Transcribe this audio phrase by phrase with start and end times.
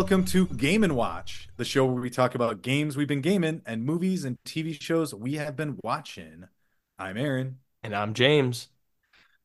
[0.00, 3.60] Welcome to Game and Watch, the show where we talk about games we've been gaming
[3.66, 6.48] and movies and TV shows we have been watching.
[6.98, 7.58] I'm Aaron.
[7.82, 8.68] And I'm James.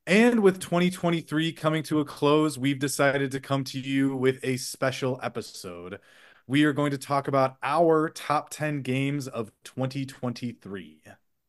[0.07, 4.55] And with 2023 coming to a close, we've decided to come to you with a
[4.55, 5.99] special episode.
[6.47, 11.01] We are going to talk about our top 10 games of 2023.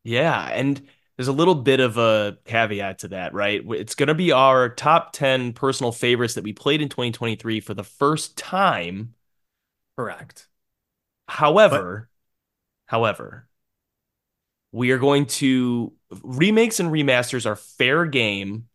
[0.03, 0.83] Yeah, and
[1.17, 3.63] there's a little bit of a caveat to that, right?
[3.71, 7.75] It's going to be our top 10 personal favorites that we played in 2023 for
[7.75, 9.15] the first time.
[9.97, 10.47] Correct.
[11.29, 12.11] However,
[12.87, 13.49] but- however,
[14.73, 18.69] we are going to remakes and remasters are fair game,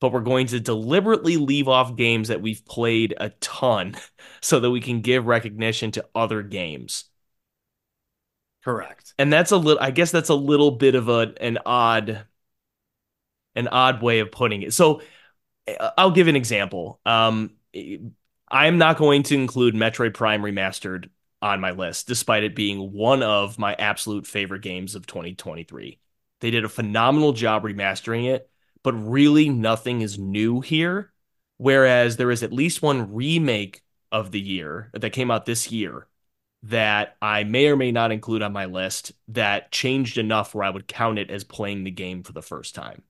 [0.00, 3.96] but we're going to deliberately leave off games that we've played a ton
[4.40, 7.09] so that we can give recognition to other games.
[8.64, 9.14] Correct.
[9.18, 12.26] And that's a little I guess that's a little bit of a an odd
[13.54, 14.72] an odd way of putting it.
[14.72, 15.02] So
[15.80, 17.00] uh, I'll give an example.
[17.06, 17.52] Um
[18.50, 21.08] I'm not going to include Metroid Prime Remastered
[21.42, 26.00] on my list despite it being one of my absolute favorite games of 2023.
[26.40, 28.50] They did a phenomenal job remastering it,
[28.82, 31.12] but really nothing is new here
[31.58, 36.08] whereas there is at least one remake of the year that came out this year
[36.64, 40.70] that I may or may not include on my list that changed enough where I
[40.70, 43.02] would count it as playing the game for the first time.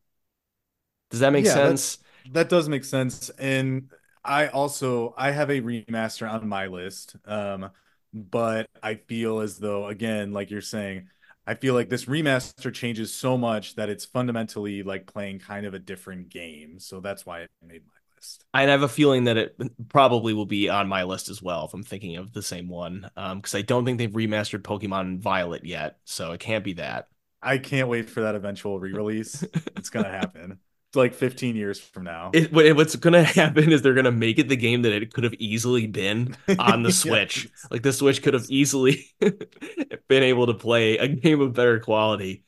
[1.10, 1.98] Does that make yeah, sense?
[2.32, 3.30] That does make sense.
[3.30, 3.90] And
[4.24, 7.16] I also I have a remaster on my list.
[7.26, 7.70] Um,
[8.12, 11.08] but I feel as though again, like you're saying,
[11.46, 15.74] I feel like this remaster changes so much that it's fundamentally like playing kind of
[15.74, 16.78] a different game.
[16.78, 18.44] So that's why it made my list.
[18.52, 19.56] I have a feeling that it
[19.88, 23.10] probably will be on my list as well if I'm thinking of the same one.
[23.14, 27.08] Because um, I don't think they've remastered Pokemon Violet yet, so it can't be that.
[27.42, 29.42] I can't wait for that eventual re-release.
[29.76, 30.58] it's gonna happen.
[30.90, 32.32] It's like 15 years from now.
[32.34, 35.34] It, what's gonna happen is they're gonna make it the game that it could have
[35.34, 37.44] easily been on the Switch.
[37.44, 37.66] yes.
[37.70, 42.44] Like the Switch could have easily been able to play a game of better quality.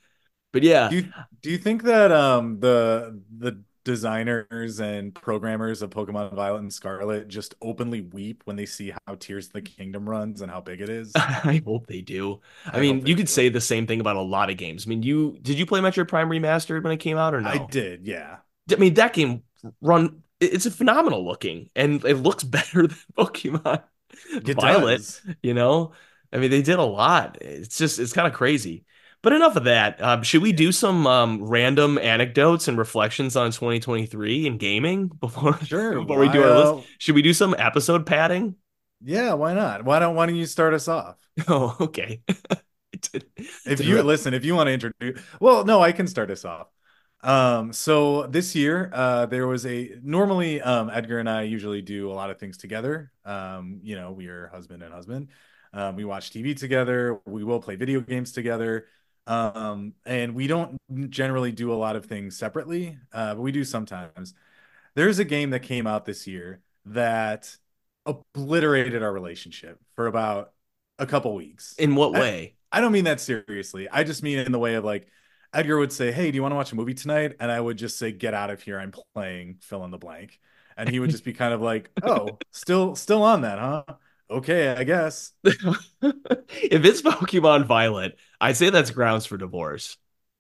[0.53, 5.91] But yeah, do you, do you think that um the the designers and programmers of
[5.91, 10.09] Pokemon Violet and Scarlet just openly weep when they see how Tears of the Kingdom
[10.09, 11.13] runs and how big it is.
[11.17, 12.41] I hope they do.
[12.67, 13.33] I, I mean, you could do.
[13.33, 14.87] say the same thing about a lot of games.
[14.87, 17.51] I mean, you did you play Metroid Prime Remastered when it came out or no?
[17.51, 18.39] I did, yeah.
[18.71, 19.43] I mean, that game
[19.81, 23.83] run it's a phenomenal looking and it looks better than Pokemon
[24.31, 25.23] it Violet, does.
[25.43, 25.93] you know?
[26.33, 27.39] I mean, they did a lot.
[27.41, 28.85] It's just it's kind of crazy.
[29.23, 30.03] But enough of that.
[30.03, 35.57] Um, should we do some um, random anecdotes and reflections on 2023 in gaming before
[35.65, 36.89] sure before we do our list?
[36.99, 38.57] Should we do some episode padding?
[39.05, 39.85] Yeah, why not?
[39.85, 41.17] Why don't Why don't you start us off?
[41.49, 42.21] Oh, okay.
[43.65, 46.69] if you listen, if you want to introduce, well, no, I can start us off.
[47.23, 52.11] Um, so this year, uh, there was a normally um, Edgar and I usually do
[52.11, 53.13] a lot of things together.
[53.25, 55.29] Um, you know, we are husband and husband.
[55.73, 57.21] Um, we watch TV together.
[57.25, 58.87] We will play video games together.
[59.27, 60.79] Um, and we don't
[61.11, 64.35] generally do a lot of things separately, uh, but we do sometimes.
[64.95, 67.57] There's a game that came out this year that
[68.05, 70.53] obliterated our relationship for about
[70.99, 71.75] a couple weeks.
[71.79, 72.55] In what way?
[72.73, 73.89] I, I don't mean that seriously.
[73.89, 75.09] I just mean in the way of like
[75.55, 77.77] Edgar would say, "Hey, do you want to watch a movie tonight?" And I would
[77.77, 78.79] just say, "Get out of here!
[78.79, 80.41] I'm playing fill in the blank."
[80.77, 83.85] And he would just be kind of like, "Oh, still, still on that, huh?"
[84.33, 85.33] Okay, I guess.
[85.45, 85.55] if
[86.03, 89.97] it's Pokemon Violet, I'd say that's grounds for divorce.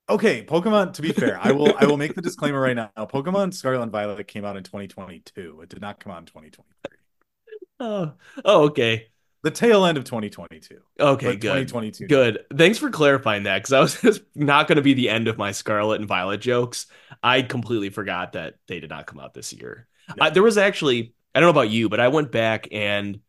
[0.08, 0.94] Okay, Pokemon.
[0.94, 2.90] To be fair, I will I will make the disclaimer right now.
[2.96, 5.60] Pokemon Scarlet and Violet came out in 2022.
[5.62, 6.98] It did not come out in 2023.
[7.80, 8.12] Oh,
[8.44, 9.08] oh, okay.
[9.42, 10.78] The tail end of 2022.
[11.00, 11.68] Okay, good.
[11.68, 12.06] 2022.
[12.06, 12.44] Good.
[12.56, 15.38] Thanks for clarifying that because I was just not going to be the end of
[15.38, 16.86] my Scarlet and Violet jokes.
[17.22, 19.88] I completely forgot that they did not come out this year.
[20.16, 20.26] No.
[20.26, 23.20] Uh, there was actually I don't know about you, but I went back and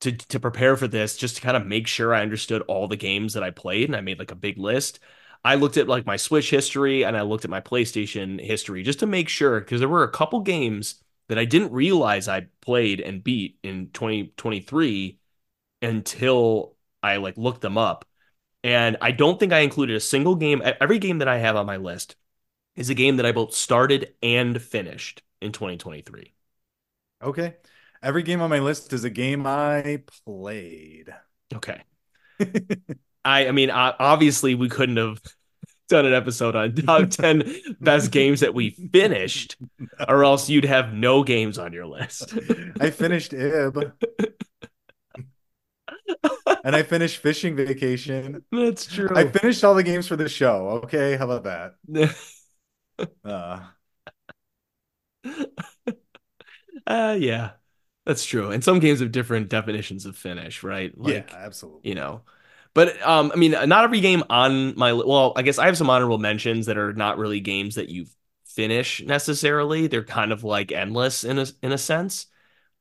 [0.00, 2.96] to to prepare for this just to kind of make sure I understood all the
[2.96, 5.00] games that I played and I made like a big list.
[5.44, 9.00] I looked at like my Switch history and I looked at my PlayStation history just
[9.00, 13.00] to make sure because there were a couple games that I didn't realize I played
[13.00, 15.18] and beat in 2023
[15.82, 18.04] until I like looked them up.
[18.64, 20.62] And I don't think I included a single game.
[20.64, 22.16] Every game that I have on my list
[22.76, 26.34] is a game that I both started and finished in 2023.
[27.22, 27.56] Okay.
[28.02, 31.14] Every game on my list is a game I played.
[31.54, 31.82] Okay.
[33.24, 35.20] I I mean obviously we couldn't have
[35.88, 39.56] done an episode on top 10 best games that we finished
[40.08, 42.32] or else you'd have no games on your list.
[42.80, 43.92] I finished Ib.
[46.64, 48.44] and I finished Fishing Vacation.
[48.50, 49.10] That's true.
[49.14, 50.80] I finished all the games for the show.
[50.84, 52.14] Okay, how about that?
[53.24, 53.60] uh.
[56.86, 57.50] uh yeah.
[58.10, 58.50] That's true.
[58.50, 60.92] And some games have different definitions of finish, right?
[60.98, 61.88] Like, yeah, absolutely.
[61.90, 62.22] You know,
[62.74, 65.88] but um, I mean, not every game on my well, I guess I have some
[65.88, 68.06] honorable mentions that are not really games that you
[68.46, 69.86] finish necessarily.
[69.86, 72.26] They're kind of like endless in a in a sense.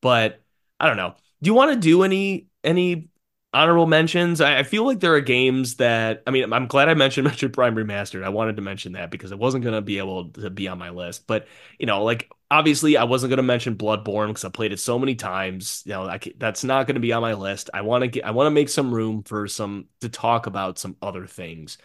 [0.01, 0.41] But
[0.79, 1.13] I don't know.
[1.43, 3.09] Do you want to do any any
[3.53, 4.41] honorable mentions?
[4.41, 7.53] I, I feel like there are games that I mean, I'm glad I mentioned Metroid
[7.53, 8.23] Prime Remastered.
[8.23, 10.89] I wanted to mention that because it wasn't gonna be able to be on my
[10.89, 11.27] list.
[11.27, 11.47] But
[11.77, 15.15] you know, like obviously I wasn't gonna mention Bloodborne because I played it so many
[15.15, 15.83] times.
[15.85, 17.69] You know, I, that's not gonna be on my list.
[17.73, 20.79] I want to get I want to make some room for some to talk about
[20.79, 21.77] some other things.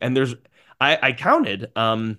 [0.00, 0.34] And there's
[0.80, 2.18] I I counted um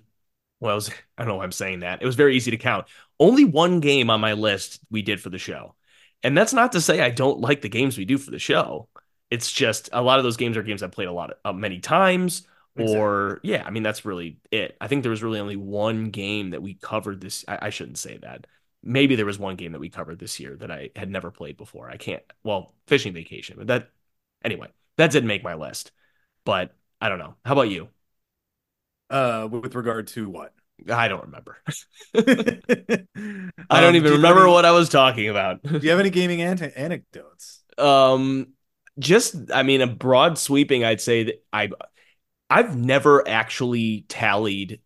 [0.60, 2.02] well, was, I don't know why I'm saying that.
[2.02, 2.86] It was very easy to count.
[3.20, 5.74] Only one game on my list we did for the show.
[6.22, 8.88] And that's not to say I don't like the games we do for the show.
[9.30, 11.52] It's just a lot of those games are games I played a lot of uh,
[11.52, 12.46] many times.
[12.76, 13.00] Exactly.
[13.00, 14.76] Or yeah, I mean that's really it.
[14.80, 17.44] I think there was really only one game that we covered this.
[17.46, 18.46] I, I shouldn't say that.
[18.82, 21.56] Maybe there was one game that we covered this year that I had never played
[21.56, 21.88] before.
[21.88, 22.22] I can't.
[22.42, 23.90] Well, Fishing Vacation, but that
[24.44, 24.68] anyway.
[24.96, 25.92] That didn't make my list.
[26.44, 27.34] But I don't know.
[27.44, 27.88] How about you?
[29.10, 30.52] Uh, with regard to what?
[30.90, 31.58] I don't remember.
[32.14, 35.62] I don't um, even do remember any, what I was talking about.
[35.62, 37.62] do you have any gaming an- anecdotes?
[37.78, 38.48] Um,
[38.98, 40.84] just I mean, a broad sweeping.
[40.84, 41.70] I'd say that I,
[42.50, 44.80] I've never actually tallied.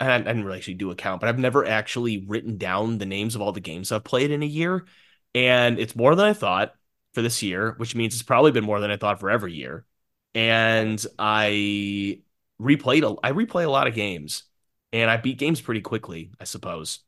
[0.00, 3.06] And I didn't really actually do a count, but I've never actually written down the
[3.06, 4.86] names of all the games I've played in a year,
[5.34, 6.74] and it's more than I thought
[7.14, 9.86] for this year, which means it's probably been more than I thought for every year.
[10.34, 12.22] And I
[12.60, 13.02] replayed.
[13.02, 14.44] A, I replay a lot of games
[14.92, 17.00] and I beat games pretty quickly, I suppose,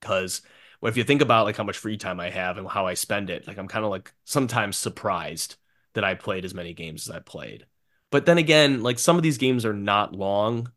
[0.00, 0.42] because
[0.80, 2.94] well, if you think about like how much free time I have and how I
[2.94, 5.56] spend it, like I'm kind of like sometimes surprised
[5.94, 7.66] that I played as many games as I played.
[8.12, 10.72] But then again, like some of these games are not long,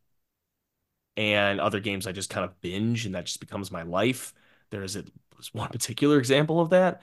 [1.18, 4.34] and other games I just kind of binge, and that just becomes my life.
[4.70, 5.06] There is a
[5.54, 7.02] one particular example of that.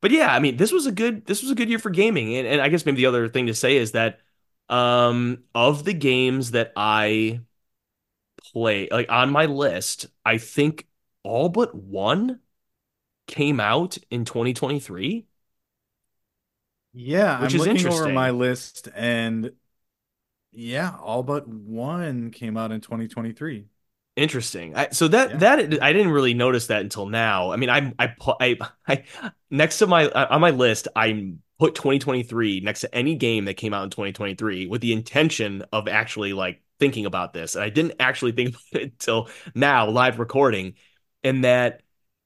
[0.00, 2.34] But yeah, I mean, this was a good this was a good year for gaming,
[2.36, 4.20] and, and I guess maybe the other thing to say is that
[4.68, 7.40] um of the games that I
[8.52, 10.86] play like on my list, I think
[11.22, 12.40] all but one
[13.28, 15.26] came out in 2023.
[16.92, 19.52] Yeah, which I'm is looking over my list and
[20.54, 23.66] yeah, all but one came out in 2023.
[24.16, 24.76] Interesting.
[24.76, 25.36] I, so that yeah.
[25.38, 27.50] that I didn't really notice that until now.
[27.50, 28.58] I mean, I I I,
[28.88, 29.04] I
[29.50, 33.54] next to my uh, on my list, I put 2023 next to any game that
[33.54, 37.54] came out in 2023 with the intention of actually like thinking about this.
[37.54, 40.74] And I didn't actually think about it until now, live recording.
[41.22, 41.82] And that,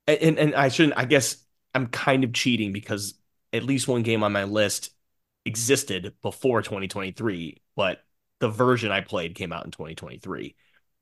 [0.06, 1.36] and, and I shouldn't, I guess
[1.74, 3.14] I'm kind of cheating because
[3.52, 4.90] at least one game on my list
[5.44, 8.02] existed before 2023, but
[8.40, 10.54] the version I played came out in 2023.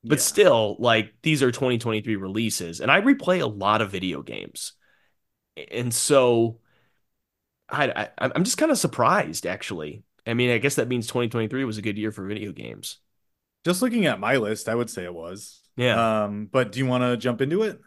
[0.04, 0.22] But yeah.
[0.22, 4.72] still, like these are 2023 releases, and I replay a lot of video games.
[5.70, 6.60] And so
[7.68, 10.04] I, I I'm just kind of surprised actually.
[10.26, 12.98] I mean, I guess that means 2023 was a good year for video games.
[13.64, 15.60] Just looking at my list, I would say it was.
[15.76, 16.24] Yeah.
[16.24, 17.80] Um, but do you want to jump into it?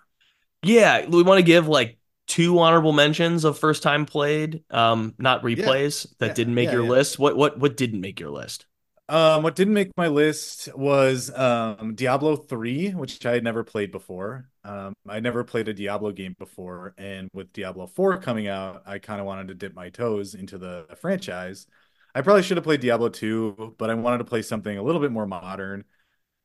[0.62, 1.98] Yeah, we want to give like
[2.28, 6.12] two honorable mentions of first time played, um, not replays yeah.
[6.20, 6.34] that yeah.
[6.34, 7.18] didn't make your list.
[7.18, 8.66] What what what didn't make your list?
[9.10, 13.92] Um, what didn't make my list was um Diablo 3, which I had never played
[13.92, 14.50] before.
[14.64, 19.00] Um, I never played a Diablo game before, and with Diablo 4 coming out, I
[19.00, 21.66] kind of wanted to dip my toes into the franchise.
[22.14, 25.02] I probably should have played Diablo 2, but I wanted to play something a little
[25.02, 25.86] bit more modern.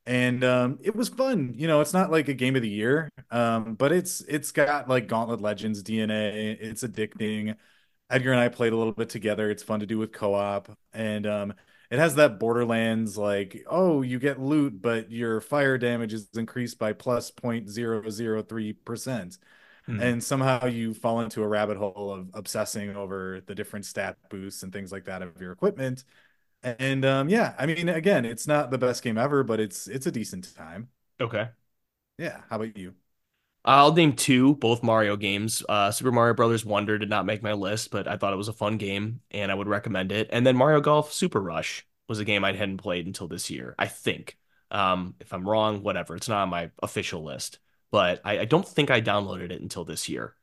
[0.06, 1.54] And um, it was fun.
[1.56, 4.88] You know, it's not like a game of the year, um, but it's it's got
[4.88, 6.56] like Gauntlet Legends DNA.
[6.60, 7.56] It's addicting.
[8.10, 9.50] Edgar and I played a little bit together.
[9.50, 11.54] It's fun to do with co-op, and um,
[11.94, 16.78] it has that Borderlands like, oh, you get loot, but your fire damage is increased
[16.78, 19.38] by plus 0.003 percent
[19.88, 20.00] mm-hmm.
[20.00, 24.62] and somehow you fall into a rabbit hole of obsessing over the different stat boosts
[24.62, 26.04] and things like that of your equipment.
[26.62, 30.06] And um, yeah, I mean, again, it's not the best game ever, but it's it's
[30.06, 30.88] a decent time.
[31.20, 31.48] Okay.
[32.18, 32.40] Yeah.
[32.48, 32.94] How about you?
[33.64, 35.62] I'll name two, both Mario games.
[35.68, 38.48] Uh, Super Mario Brothers Wonder did not make my list, but I thought it was
[38.48, 40.28] a fun game and I would recommend it.
[40.32, 43.74] And then Mario Golf Super Rush was a game I hadn't played until this year,
[43.78, 44.36] I think.
[44.70, 46.14] Um, if I'm wrong, whatever.
[46.16, 47.58] It's not on my official list
[47.94, 50.34] but I, I don't think I downloaded it until this year,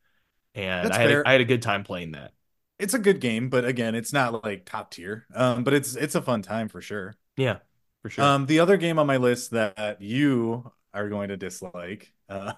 [0.56, 2.32] and I had, a, I had a good time playing that.
[2.80, 5.26] It's a good game, but again, it's not like top tier.
[5.36, 7.18] Um, but it's it's a fun time for sure.
[7.36, 7.58] Yeah,
[8.04, 8.24] for sure.
[8.24, 12.54] Um, the other game on my list that you are going to dislike uh,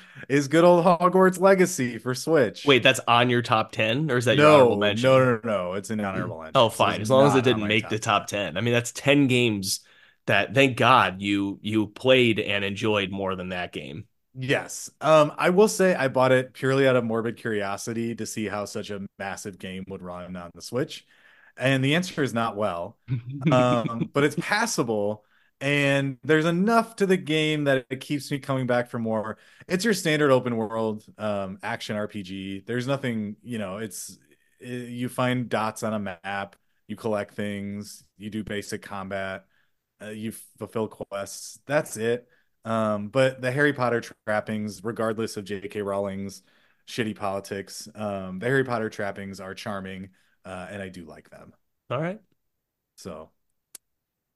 [0.28, 2.64] is good old Hogwarts Legacy for Switch.
[2.64, 5.10] Wait, that's on your top ten, or is that no, your honorable mention?
[5.10, 6.52] No, no, no, it's an honorable mention.
[6.54, 8.54] Oh, fine, so as long as it didn't make the top 10.
[8.54, 8.56] 10.
[8.56, 9.80] I mean, that's ten games
[10.26, 14.04] that thank God you you played and enjoyed more than that game.
[14.40, 14.88] Yes.
[15.00, 18.66] Um, I will say I bought it purely out of morbid curiosity to see how
[18.66, 21.04] such a massive game would run on the Switch.
[21.56, 22.96] And the answer is not well.
[23.50, 25.24] Um, but it's passable
[25.60, 29.38] and there's enough to the game that it keeps me coming back for more.
[29.66, 32.60] It's your standard open world um, action RPG.
[32.66, 34.18] There's nothing, you know, it's
[34.60, 39.46] it, you find dots on a map, you collect things, you do basic combat,
[40.02, 41.58] uh, you fulfill quests.
[41.66, 42.28] That's it.
[42.64, 45.82] Um, but the Harry Potter trappings, regardless of J.K.
[45.82, 46.42] Rowling's
[46.86, 50.10] shitty politics, um, the Harry Potter trappings are charming,
[50.44, 51.52] uh, and I do like them.
[51.90, 52.20] All right.
[52.96, 53.30] So,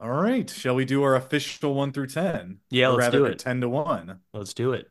[0.02, 0.50] all right.
[0.50, 2.58] Shall we do our official one through ten?
[2.70, 3.38] Yeah, or let's rather do it.
[3.38, 4.18] Ten to one.
[4.34, 4.90] Let's do it.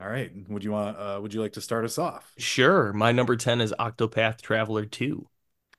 [0.00, 0.30] All right.
[0.48, 0.98] Would you want?
[0.98, 2.30] Uh, would you like to start us off?
[2.36, 2.92] Sure.
[2.92, 5.26] My number ten is Octopath Traveler Two.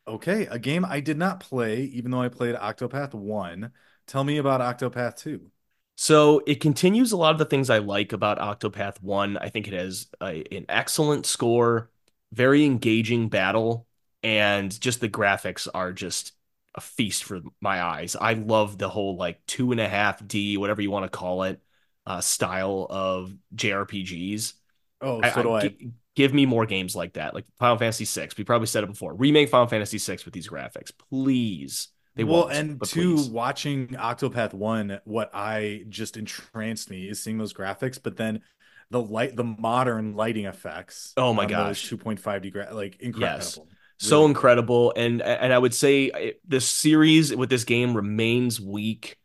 [0.07, 3.71] Okay, a game I did not play, even though I played Octopath One.
[4.07, 5.51] Tell me about Octopath Two.
[5.95, 9.37] So it continues a lot of the things I like about Octopath 1.
[9.37, 11.91] I think it has a, an excellent score,
[12.31, 13.85] very engaging battle,
[14.23, 16.33] and just the graphics are just
[16.75, 18.15] a feast for my eyes.
[18.19, 21.43] I love the whole like two and a half D, whatever you want to call
[21.43, 21.61] it,
[22.05, 24.53] uh, style of JRPGs.
[25.01, 25.67] Oh, so I, do I.
[25.67, 28.29] G- give me more games like that, like Final Fantasy VI.
[28.37, 29.13] We probably said it before.
[29.13, 31.89] Remake Final Fantasy VI with these graphics, please.
[32.15, 33.29] They well, won't, and two, please.
[33.29, 38.41] watching Octopath One, what I just entranced me is seeing those graphics, but then
[38.89, 41.13] the light, the modern lighting effects.
[41.15, 43.37] Oh my gosh, two point five D, gra- like incredible.
[43.37, 43.59] Yes.
[44.01, 49.17] Really so incredible, and and I would say this series with this game remains weak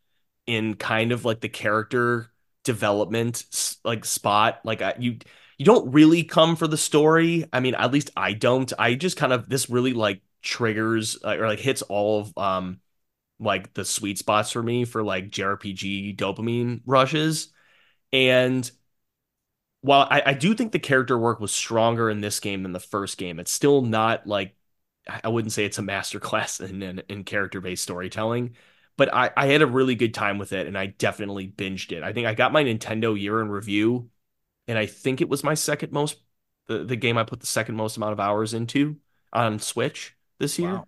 [0.45, 2.31] in kind of like the character
[2.63, 3.43] development
[3.83, 4.59] like spot.
[4.63, 5.17] Like you,
[5.57, 7.45] you don't really come for the story.
[7.51, 8.71] I mean, at least I don't.
[8.77, 12.79] I just kind of this really like triggers uh, or like hits all of um
[13.39, 17.49] like the sweet spots for me for like JRPG dopamine rushes.
[18.13, 18.69] And
[19.81, 22.79] while I, I do think the character work was stronger in this game than the
[22.79, 24.55] first game, it's still not like
[25.23, 28.55] I wouldn't say it's a masterclass in, in, in character based storytelling,
[28.97, 32.03] but I, I had a really good time with it and I definitely binged it.
[32.03, 34.09] I think I got my Nintendo year in review,
[34.67, 36.17] and I think it was my second most
[36.67, 38.97] the, the game I put the second most amount of hours into
[39.33, 40.75] on Switch this year.
[40.75, 40.87] Wow.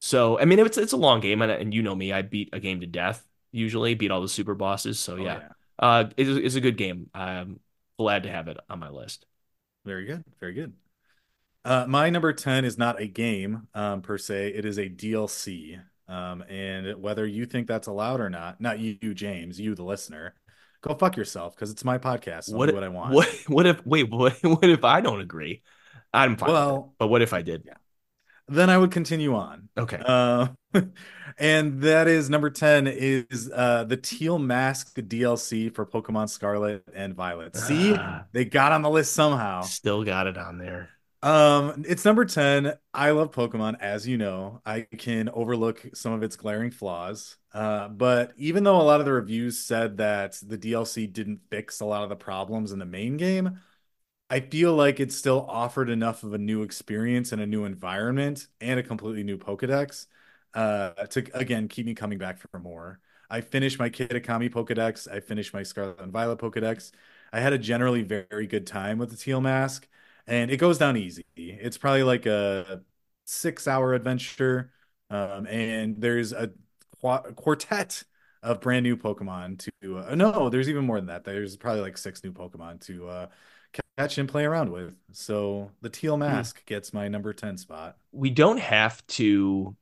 [0.00, 2.50] So I mean, it's it's a long game, and, and you know me, I beat
[2.52, 4.98] a game to death usually, beat all the super bosses.
[4.98, 5.48] So oh, yeah, yeah.
[5.78, 7.08] Uh, it's, it's a good game.
[7.14, 7.60] I'm
[7.98, 9.26] glad to have it on my list.
[9.84, 10.74] Very good, very good.
[11.64, 15.80] Uh, my number ten is not a game um, per se; it is a DLC.
[16.06, 20.34] Um, and whether you think that's allowed or not, not you, James, you, the listener,
[20.82, 22.44] go fuck yourself because it's my podcast.
[22.44, 23.14] So what, if, what I want.
[23.14, 23.84] What, what if?
[23.86, 24.34] Wait, what?
[24.42, 25.62] What if I don't agree?
[26.12, 26.50] I'm fine.
[26.50, 27.62] Well, but what if I did?
[27.64, 27.74] Yeah
[28.48, 29.68] then I would continue on.
[29.76, 30.00] Okay.
[30.04, 30.48] Uh,
[31.38, 37.14] and that is number 10 is uh, the Teal Mask DLC for Pokemon Scarlet and
[37.14, 37.56] Violet.
[37.56, 38.24] See, ah.
[38.32, 39.62] they got on the list somehow.
[39.62, 40.90] Still got it on there.
[41.24, 42.74] Um, it's number 10.
[42.92, 44.60] I love Pokemon, as you know.
[44.66, 47.38] I can overlook some of its glaring flaws.
[47.54, 51.80] Uh, but even though a lot of the reviews said that the DLC didn't fix
[51.80, 53.58] a lot of the problems in the main game,
[54.30, 58.48] I feel like it still offered enough of a new experience and a new environment
[58.60, 60.06] and a completely new Pokedex
[60.54, 63.00] uh, to again keep me coming back for more.
[63.30, 65.10] I finished my Kitakami Pokedex.
[65.10, 66.92] I finished my Scarlet and Violet Pokedex.
[67.32, 69.88] I had a generally very good time with the Teal Mask,
[70.26, 71.24] and it goes down easy.
[71.36, 72.82] It's probably like a
[73.24, 74.72] six-hour adventure,
[75.10, 76.50] um, and there's a
[77.00, 78.02] qu- quartet
[78.42, 79.98] of brand new Pokemon to.
[79.98, 81.24] Uh, no, there's even more than that.
[81.24, 83.26] There's probably like six new Pokemon to uh,
[83.98, 84.94] catch and play around with.
[85.12, 86.20] So the teal hmm.
[86.20, 86.66] mask mm.
[86.66, 87.96] gets my number 10 spot.
[88.12, 89.76] We don't have to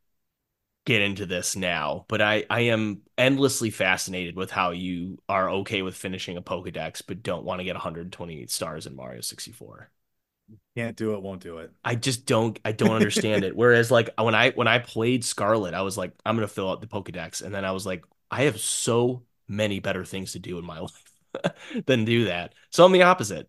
[0.84, 5.82] get into this now, but I, I am endlessly fascinated with how you are okay
[5.82, 9.90] with finishing a Pokedex, but don't want to get 128 stars in Mario 64.
[10.76, 11.70] Can't do it, won't do it.
[11.84, 13.54] I just don't I don't understand it.
[13.54, 16.80] Whereas like when I when I played Scarlet, I was like, I'm gonna fill out
[16.80, 17.42] the Pokedex.
[17.42, 20.80] And then I was like, I have so many better things to do in my
[20.80, 21.12] life
[21.86, 22.54] than do that.
[22.70, 23.48] So I'm the opposite.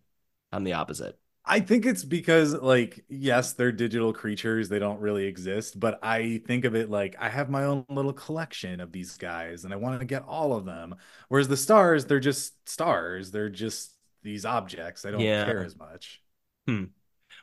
[0.52, 1.18] I'm the opposite.
[1.46, 6.42] I think it's because like yes, they're digital creatures, they don't really exist, but I
[6.46, 9.76] think of it like I have my own little collection of these guys and I
[9.76, 10.94] want to get all of them.
[11.28, 13.30] Whereas the stars, they're just stars.
[13.30, 15.04] They're just these objects.
[15.04, 15.44] I don't yeah.
[15.44, 16.23] care as much.
[16.66, 16.84] Hmm.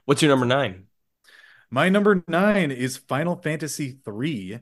[0.06, 0.86] What's your number 9?
[1.70, 4.60] My number 9 is Final Fantasy 3.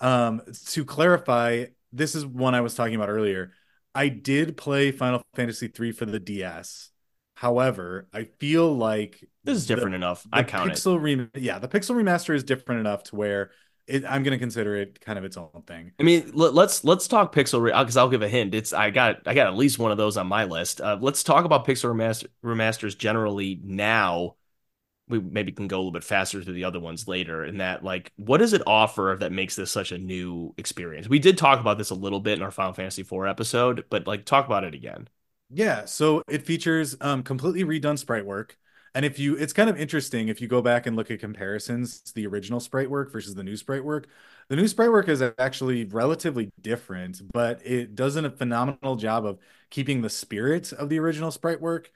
[0.00, 3.52] Um to clarify, this is one I was talking about earlier.
[3.94, 6.92] I did play Final Fantasy 3 for the DS
[7.42, 10.22] However, I feel like this is different the, enough.
[10.22, 11.00] The I count pixel it.
[11.00, 13.50] Re- yeah, the pixel remaster is different enough to where
[13.92, 15.92] it, I'm gonna consider it kind of its own thing.
[16.00, 18.54] I mean, let, us let's talk pixel because I'll give a hint.
[18.54, 20.80] It's I got I got at least one of those on my list.
[20.80, 24.36] Uh, let's talk about pixel remaster, remasters generally now.
[25.08, 27.44] We maybe can go a little bit faster through the other ones later.
[27.44, 31.08] In that, like, what does it offer that makes this such a new experience?
[31.08, 34.06] We did talk about this a little bit in our Final Fantasy IV episode, but
[34.06, 35.08] like, talk about it again.
[35.50, 38.56] Yeah, so it features um, completely redone sprite work.
[38.94, 42.00] And if you, it's kind of interesting if you go back and look at comparisons
[42.02, 44.06] to the original sprite work versus the new sprite work.
[44.48, 49.38] The new sprite work is actually relatively different, but it does a phenomenal job of
[49.70, 51.90] keeping the spirit of the original sprite work.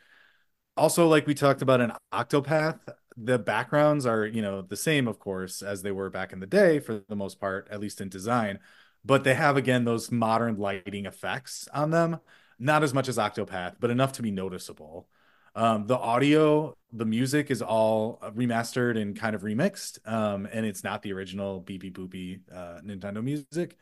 [0.77, 2.79] Also, like we talked about in Octopath,
[3.17, 6.47] the backgrounds are, you know, the same, of course, as they were back in the
[6.47, 8.59] day for the most part, at least in design.
[9.05, 12.21] But they have, again, those modern lighting effects on them.
[12.59, 15.09] Not as much as Octopath, but enough to be noticeable.
[15.57, 20.85] Um, the audio, the music is all remastered and kind of remixed, um, and it's
[20.85, 23.79] not the original beepy boopy uh, Nintendo music.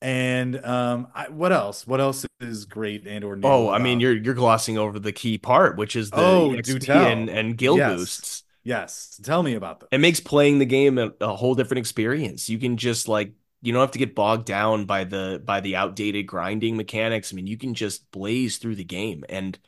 [0.00, 1.86] And um, I, what else?
[1.86, 3.46] What else is great and or new?
[3.46, 6.88] Oh, I mean, you're you're glossing over the key part, which is the oh, XP
[6.88, 7.96] and, and guild yes.
[7.96, 8.42] boosts.
[8.64, 9.88] Yes, tell me about them.
[9.90, 12.48] It makes playing the game a, a whole different experience.
[12.48, 15.74] You can just like you don't have to get bogged down by the by the
[15.76, 17.32] outdated grinding mechanics.
[17.32, 19.58] I mean, you can just blaze through the game and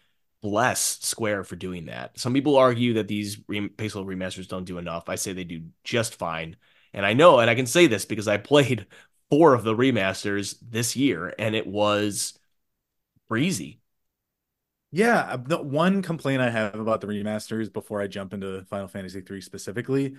[0.44, 2.18] bless Square for doing that.
[2.20, 5.08] Some people argue that these re- Pixel remasters don't do enough.
[5.08, 6.56] I say they do just fine.
[6.92, 8.86] And I know, and I can say this because I played
[9.30, 12.38] four of the remasters this year, and it was
[13.28, 13.80] breezy.
[14.90, 18.86] Yeah, uh, the one complaint I have about the remasters before I jump into Final
[18.86, 20.16] Fantasy 3 specifically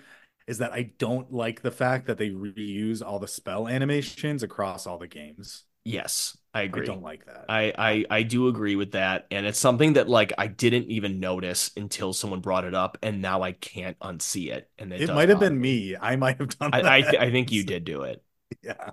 [0.48, 4.86] is that I don't like the fact that they reuse all the spell animations across
[4.86, 5.64] all the games.
[5.86, 6.84] Yes, I agree.
[6.84, 7.46] I don't like that.
[7.50, 11.20] I, I I do agree with that, and it's something that like I didn't even
[11.20, 14.70] notice until someone brought it up, and now I can't unsee it.
[14.80, 15.98] And it, it might have been me.
[15.98, 16.70] I might have done.
[16.74, 18.24] I I, th- I, think you did do it.
[18.64, 18.92] Yeah.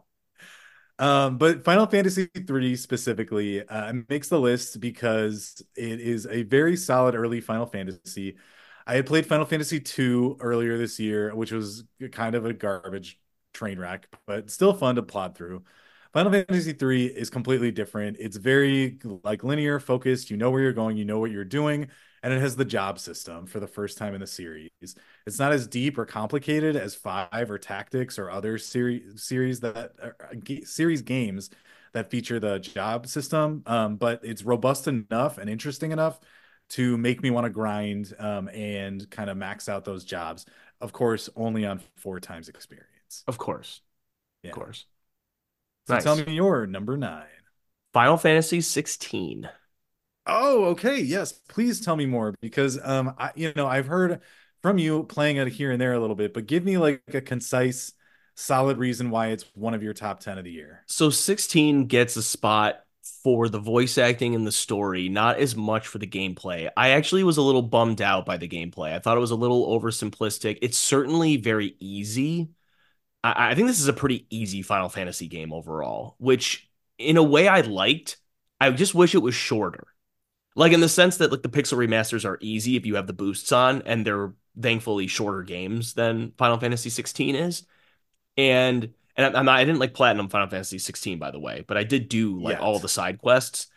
[0.98, 6.76] Um, but Final Fantasy III specifically uh, makes the list because it is a very
[6.76, 8.38] solid early Final Fantasy.
[8.88, 13.20] I had played Final Fantasy II earlier this year, which was kind of a garbage
[13.54, 15.62] train wreck, but still fun to plod through.
[16.12, 18.18] Final Fantasy 3 is completely different.
[18.20, 20.30] It's very like linear focused.
[20.30, 21.88] You know where you're going, you know what you're doing,
[22.22, 24.70] and it has the job system for the first time in the series.
[25.26, 29.92] It's not as deep or complicated as 5 or Tactics or other series series that
[30.02, 31.48] uh, series games
[31.94, 36.20] that feature the job system, um, but it's robust enough and interesting enough
[36.70, 40.46] to make me want to grind um, and kind of max out those jobs.
[40.80, 43.24] Of course, only on four times experience.
[43.26, 43.80] Of course.
[44.42, 44.50] Yeah.
[44.50, 44.86] Of course.
[45.86, 46.02] So nice.
[46.02, 47.26] tell me your number nine.
[47.92, 49.48] Final Fantasy 16.
[50.26, 51.00] Oh, okay.
[51.00, 54.20] Yes, please tell me more because um I you know, I've heard
[54.62, 57.20] from you playing it here and there a little bit, but give me like a
[57.20, 57.92] concise
[58.36, 60.86] solid reason why it's one of your top 10 of the year.
[60.86, 62.84] So 16 gets a spot
[63.22, 66.70] for the voice acting and the story, not as much for the gameplay.
[66.76, 68.92] I actually was a little bummed out by the gameplay.
[68.94, 70.58] I thought it was a little oversimplistic.
[70.62, 72.50] It's certainly very easy
[73.22, 77.22] I, I think this is a pretty easy Final Fantasy game overall, which in a
[77.22, 78.18] way I liked.
[78.60, 79.88] I just wish it was shorter.
[80.54, 83.12] Like in the sense that like the pixel remasters are easy if you have the
[83.12, 87.64] boosts on, and they're thankfully shorter games than Final Fantasy 16 is.
[88.36, 91.76] And and I'm not, I didn't like platinum Final Fantasy 16 by the way, but
[91.76, 92.60] I did do like Yet.
[92.60, 93.68] all the side quests.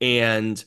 [0.00, 0.62] And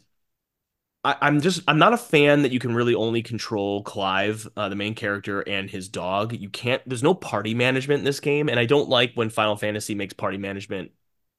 [1.07, 4.67] I, am just I'm not a fan that you can really only control Clive, uh,
[4.67, 6.33] the main character, and his dog.
[6.33, 6.81] You can't.
[6.85, 10.13] There's no party management in this game, and I don't like when Final Fantasy makes
[10.13, 10.91] party management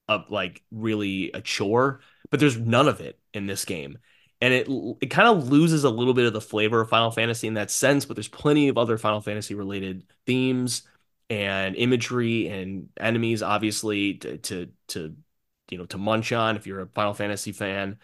[0.09, 2.01] up like really a chore.
[2.31, 3.99] But there's none of it in this game,
[4.41, 4.69] and it
[5.03, 7.71] it kind of loses a little bit of the flavor of Final Fantasy in that
[7.71, 8.07] sense.
[8.07, 10.83] But there's plenty of other Final Fantasy related themes
[11.29, 15.17] and imagery and enemies, obviously to to, to
[15.71, 17.99] you know to munch on if you're a Final Fantasy fan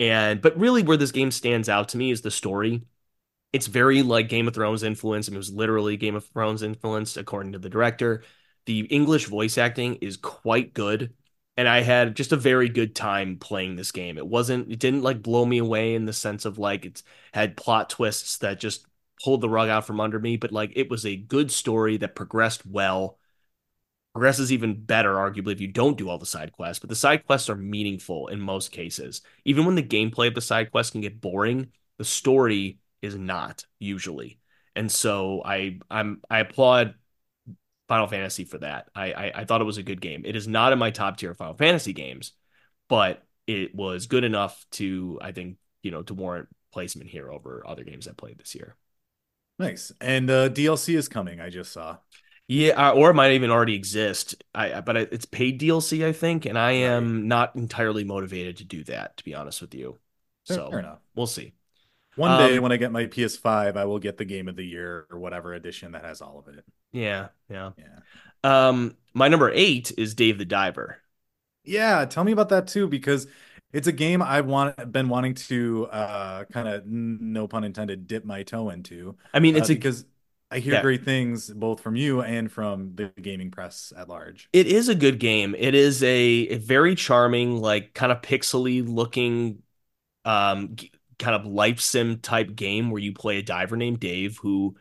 [0.00, 2.82] and but really where this game stands out to me is the story.
[3.52, 5.28] It's very like Game of Thrones influence.
[5.28, 8.22] I mean, it was literally Game of Thrones influence, according to the director.
[8.66, 11.14] The English voice acting is quite good.
[11.56, 14.16] And I had just a very good time playing this game.
[14.18, 17.56] It wasn't, it didn't like blow me away in the sense of like it's had
[17.56, 18.86] plot twists that just
[19.24, 22.14] pulled the rug out from under me, but like it was a good story that
[22.14, 23.18] progressed well
[24.18, 26.80] progresses even better, arguably, if you don't do all the side quests.
[26.80, 29.20] But the side quests are meaningful in most cases.
[29.44, 33.64] Even when the gameplay of the side quests can get boring, the story is not
[33.78, 34.40] usually.
[34.74, 36.94] And so I I'm I applaud
[37.86, 38.88] Final Fantasy for that.
[38.92, 40.22] I, I, I thought it was a good game.
[40.24, 42.32] It is not in my top tier Final Fantasy games,
[42.88, 47.62] but it was good enough to I think you know to warrant placement here over
[47.64, 48.74] other games I played this year.
[49.60, 49.92] Nice.
[50.00, 51.40] And uh, DLC is coming.
[51.40, 51.98] I just saw.
[52.48, 54.42] Yeah, uh, or it might even already exist.
[54.54, 57.12] I but it's paid DLC, I think, and I Right.
[57.12, 59.98] am not entirely motivated to do that, to be honest with you.
[60.48, 61.00] Fair So enough.
[61.14, 61.54] we'll see.
[62.16, 64.64] One day Um, when I get my PS5, I will get the game of the
[64.64, 66.64] year or whatever edition that has all of it.
[66.92, 67.72] yeah, yeah.
[67.76, 68.00] Yeah.
[68.44, 70.98] Um, my number eight is Dave the Diver.
[71.64, 73.26] Yeah, tell me about that too, because
[73.72, 78.24] it's a game I've want been wanting to uh kind of no pun intended dip
[78.24, 80.04] my toe into I mean, uh, it's a because
[80.50, 84.50] I hear yeah, great things both from you and from the gaming press at large.
[84.52, 85.54] it is a good game.
[85.56, 86.08] It is a,
[86.48, 89.62] a very charming, like kind of pixely looking,
[90.24, 94.38] um, g- kind of life sim type game where you play a diver named Dave
[94.38, 94.76] who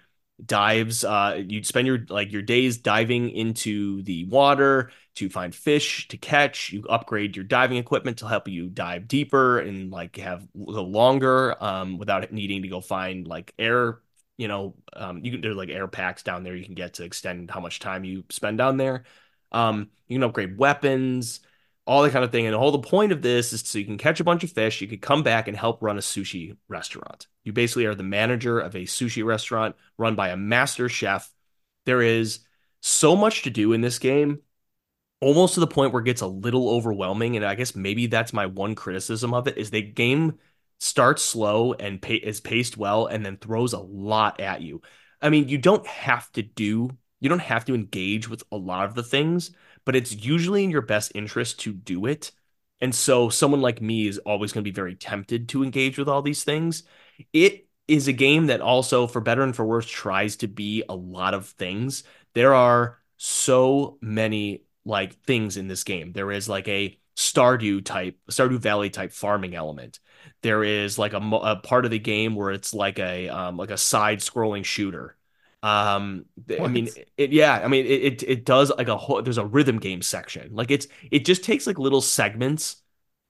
[0.45, 6.07] dives uh you'd spend your like your days diving into the water to find fish
[6.09, 10.47] to catch you upgrade your diving equipment to help you dive deeper and like have
[10.55, 13.99] longer um without needing to go find like air
[14.37, 17.03] you know um you can there's like air packs down there you can get to
[17.03, 19.03] extend how much time you spend down there
[19.51, 21.41] um you can upgrade weapons
[21.85, 23.85] all that kind of thing and the whole the point of this is so you
[23.85, 26.55] can catch a bunch of fish you could come back and help run a sushi
[26.67, 31.33] restaurant you basically are the manager of a sushi restaurant run by a master chef.
[31.85, 32.39] There is
[32.81, 34.41] so much to do in this game,
[35.21, 37.37] almost to the point where it gets a little overwhelming.
[37.37, 40.39] And I guess maybe that's my one criticism of it is the game
[40.79, 44.81] starts slow and is paced well and then throws a lot at you.
[45.21, 48.85] I mean, you don't have to do, you don't have to engage with a lot
[48.85, 49.51] of the things,
[49.85, 52.31] but it's usually in your best interest to do it.
[52.79, 56.07] And so someone like me is always going to be very tempted to engage with
[56.07, 56.83] all these things.
[57.33, 60.95] It is a game that also, for better and for worse, tries to be a
[60.95, 62.03] lot of things.
[62.33, 66.11] There are so many like things in this game.
[66.13, 69.99] There is like a Stardew type, Stardew Valley type farming element.
[70.41, 73.71] There is like a, a part of the game where it's like a um, like
[73.71, 75.15] a side scrolling shooter.
[75.63, 76.25] Um,
[76.59, 79.21] I mean, it, yeah, I mean, it, it it does like a whole.
[79.21, 80.53] There's a rhythm game section.
[80.55, 82.77] Like it's it just takes like little segments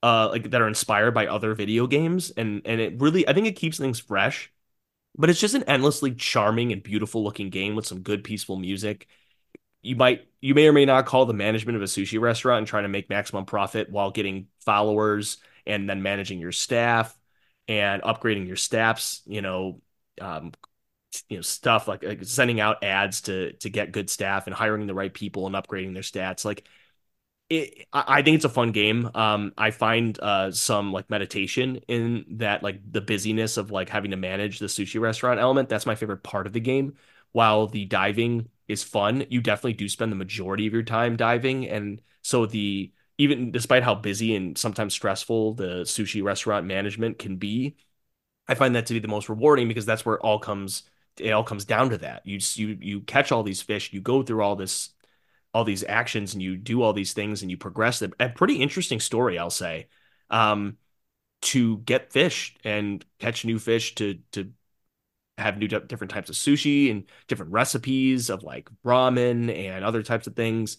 [0.03, 3.47] uh like that are inspired by other video games and and it really I think
[3.47, 4.51] it keeps things fresh
[5.17, 9.07] but it's just an endlessly charming and beautiful looking game with some good peaceful music
[9.81, 12.67] you might you may or may not call the management of a sushi restaurant and
[12.67, 17.17] trying to make maximum profit while getting followers and then managing your staff
[17.67, 19.82] and upgrading your staffs you know
[20.21, 20.51] um
[21.30, 24.88] you know stuff like, like sending out ads to to get good staff and hiring
[24.88, 26.67] the right people and upgrading their stats like
[27.49, 29.10] it, I think it's a fun game.
[29.15, 34.12] Um, I find uh, some like meditation in that, like the busyness of like having
[34.12, 35.69] to manage the sushi restaurant element.
[35.69, 36.95] That's my favorite part of the game.
[37.32, 41.67] While the diving is fun, you definitely do spend the majority of your time diving,
[41.69, 47.38] and so the even despite how busy and sometimes stressful the sushi restaurant management can
[47.38, 47.75] be,
[48.47, 50.84] I find that to be the most rewarding because that's where it all comes.
[51.17, 52.25] It all comes down to that.
[52.25, 54.91] You you you catch all these fish, you go through all this
[55.53, 58.01] all these actions and you do all these things and you progress.
[58.01, 59.88] A pretty interesting story, I'll say,
[60.30, 60.77] um,
[61.43, 64.51] to get fish and catch new fish to to
[65.38, 70.27] have new different types of sushi and different recipes of like ramen and other types
[70.27, 70.77] of things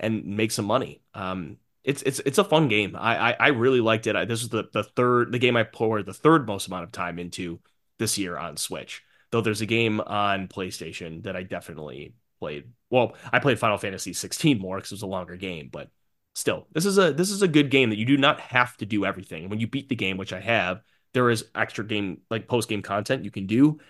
[0.00, 1.02] and make some money.
[1.14, 2.94] Um, it's it's it's a fun game.
[2.94, 4.14] I I, I really liked it.
[4.14, 6.92] I, this was the the third the game I poured the third most amount of
[6.92, 7.60] time into
[7.98, 9.02] this year on Switch.
[9.30, 12.70] Though there's a game on PlayStation that I definitely played.
[12.90, 15.88] Well, I played Final Fantasy 16 more because it was a longer game, but
[16.34, 18.86] still, this is a this is a good game that you do not have to
[18.86, 19.48] do everything.
[19.48, 20.82] When you beat the game, which I have,
[21.14, 23.80] there is extra game like post game content you can do.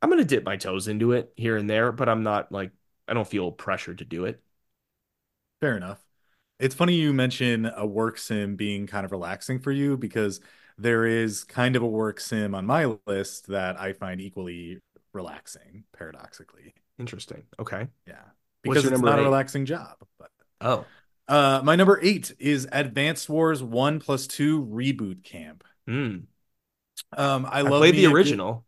[0.00, 2.72] I'm gonna dip my toes into it here and there, but I'm not like
[3.06, 4.42] I don't feel pressured to do it.
[5.60, 6.02] Fair enough.
[6.58, 10.40] It's funny you mention a work sim being kind of relaxing for you because
[10.78, 14.78] there is kind of a work sim on my list that I find equally
[15.12, 16.74] relaxing, paradoxically.
[16.98, 17.42] Interesting.
[17.58, 17.88] Okay.
[18.06, 18.22] Yeah.
[18.62, 19.96] Because it's not a relaxing job.
[20.18, 20.86] But Oh.
[21.28, 25.64] uh my number eight is Advanced Wars 1 plus 2 Reboot Camp.
[25.86, 26.26] Hmm.
[27.16, 28.64] Um, I I love played the original.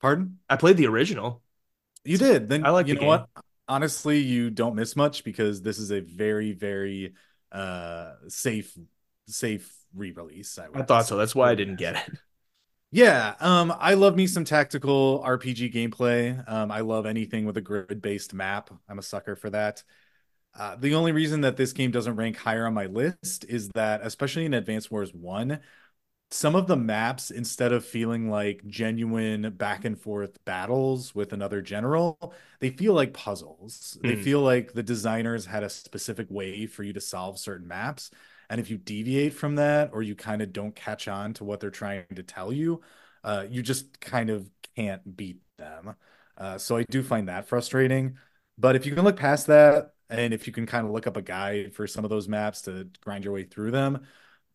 [0.00, 0.38] pardon?
[0.48, 1.42] I played the original.
[2.04, 2.48] You did.
[2.48, 3.08] Then I like you know game.
[3.08, 3.28] what?
[3.68, 7.14] Honestly, you don't miss much because this is a very, very
[7.52, 8.76] uh safe,
[9.26, 11.16] safe re-release, I I thought so.
[11.16, 12.18] That's why I didn't get it.
[12.92, 16.48] Yeah, um, I love me some tactical RPG gameplay.
[16.48, 18.70] Um, I love anything with a grid-based map.
[18.88, 19.82] I'm a sucker for that.
[20.58, 24.00] Uh, the only reason that this game doesn't rank higher on my list is that,
[24.02, 25.60] especially in Advance Wars 1,
[26.30, 31.62] some of the maps, instead of feeling like genuine back and forth battles with another
[31.62, 33.96] general, they feel like puzzles.
[34.04, 34.22] They Hmm.
[34.22, 38.10] feel like the designers had a specific way for you to solve certain maps.
[38.50, 41.60] And if you deviate from that or you kind of don't catch on to what
[41.60, 42.82] they're trying to tell you,
[43.24, 45.94] uh, you just kind of can't beat them.
[46.36, 48.18] Uh, so I do find that frustrating.
[48.58, 51.16] But if you can look past that, and if you can kind of look up
[51.16, 54.06] a guide for some of those maps to grind your way through them,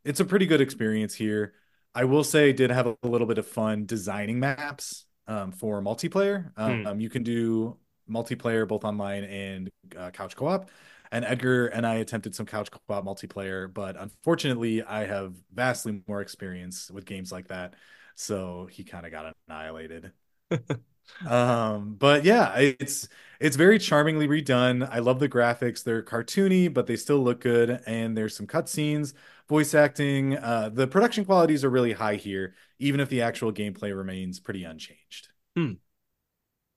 [0.03, 1.53] it's a pretty good experience here.
[1.93, 6.51] I will say, did have a little bit of fun designing maps um, for multiplayer.
[6.57, 6.99] Um, hmm.
[6.99, 7.77] You can do
[8.09, 10.69] multiplayer both online and uh, couch co-op.
[11.11, 16.21] And Edgar and I attempted some couch co-op multiplayer, but unfortunately, I have vastly more
[16.21, 17.75] experience with games like that,
[18.15, 20.11] so he kind of got annihilated.
[21.27, 23.07] um, but yeah, it's
[23.39, 24.87] it's very charmingly redone.
[24.89, 27.81] I love the graphics; they're cartoony, but they still look good.
[27.85, 29.13] And there's some cutscenes,
[29.47, 30.37] voice acting.
[30.37, 34.63] Uh, the production qualities are really high here, even if the actual gameplay remains pretty
[34.63, 35.29] unchanged.
[35.55, 35.73] Hmm.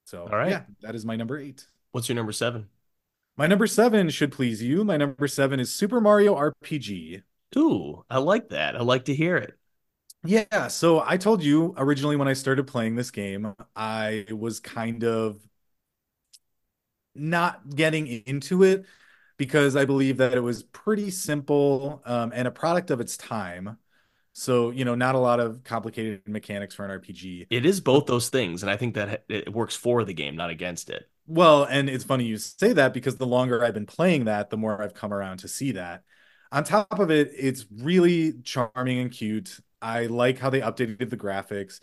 [0.06, 1.66] So, all right, yeah, that is my number eight.
[1.92, 2.68] What's your number seven?
[3.36, 4.84] My number seven should please you.
[4.84, 7.22] My number seven is Super Mario RPG.
[7.56, 8.76] Ooh, I like that.
[8.76, 9.58] I like to hear it.
[10.26, 15.04] Yeah, so I told you originally when I started playing this game, I was kind
[15.04, 15.46] of
[17.14, 18.84] not getting into it
[19.36, 23.78] because I believe that it was pretty simple um, and a product of its time.
[24.32, 27.46] So, you know, not a lot of complicated mechanics for an RPG.
[27.50, 28.62] It is both those things.
[28.62, 31.08] And I think that it works for the game, not against it.
[31.26, 34.56] Well, and it's funny you say that because the longer I've been playing that, the
[34.56, 36.02] more I've come around to see that.
[36.52, 39.58] On top of it, it's really charming and cute.
[39.84, 41.80] I like how they updated the graphics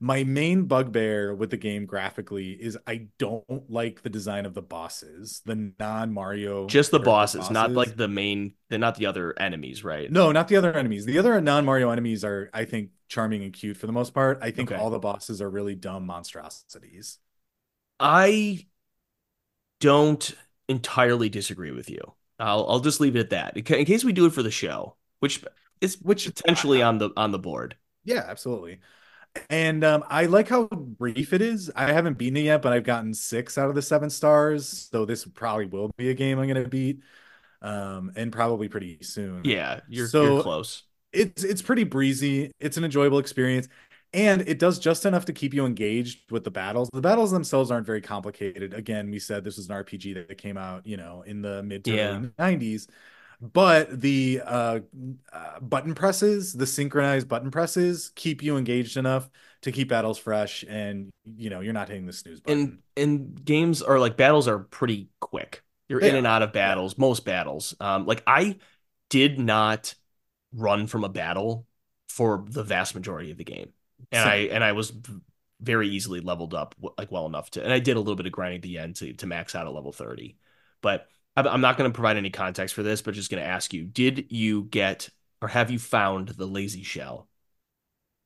[0.00, 4.62] my main bugbear with the game graphically is I don't like the design of the
[4.62, 6.66] bosses, the non Mario.
[6.66, 8.54] Just the bosses, bosses, not like the main.
[8.68, 10.10] They're not the other enemies, right?
[10.10, 11.04] No, not the other enemies.
[11.04, 14.38] The other non Mario enemies are, I think, charming and cute for the most part.
[14.40, 14.80] I think okay.
[14.80, 17.18] all the bosses are really dumb monstrosities.
[17.98, 18.66] I
[19.80, 20.34] don't
[20.68, 22.00] entirely disagree with you.
[22.38, 24.94] I'll I'll just leave it at that in case we do it for the show,
[25.18, 25.42] which
[25.80, 27.76] is which potentially on the on the board.
[28.04, 28.80] Yeah, absolutely.
[29.50, 31.70] And um, I like how brief it is.
[31.76, 34.88] I haven't beaten it yet, but I've gotten six out of the seven stars.
[34.90, 37.02] So this probably will be a game I'm going to beat,
[37.62, 39.42] um, and probably pretty soon.
[39.44, 40.84] Yeah, you're, so you're close.
[41.12, 42.50] It's it's pretty breezy.
[42.60, 43.68] It's an enjoyable experience,
[44.12, 46.88] and it does just enough to keep you engaged with the battles.
[46.92, 48.74] The battles themselves aren't very complicated.
[48.74, 51.84] Again, we said this was an RPG that came out, you know, in the mid
[51.84, 52.22] to yeah.
[52.38, 52.88] 90s
[53.40, 54.80] but the uh,
[55.32, 59.30] uh, button presses, the synchronized button presses, keep you engaged enough
[59.62, 62.80] to keep battles fresh, and you know you're not hitting the snooze button.
[62.96, 65.62] And and games are like battles are pretty quick.
[65.88, 67.74] You're in and out of battles, most battles.
[67.80, 68.56] Um, like I
[69.08, 69.94] did not
[70.52, 71.66] run from a battle
[72.08, 73.72] for the vast majority of the game,
[74.10, 74.28] and.
[74.28, 74.92] I and I was
[75.60, 78.32] very easily leveled up like well enough to, and I did a little bit of
[78.32, 80.36] grinding at the end to to max out at level thirty,
[80.82, 81.08] but
[81.46, 83.84] I'm not going to provide any context for this, but just going to ask you:
[83.84, 85.08] Did you get
[85.40, 87.28] or have you found the lazy shell?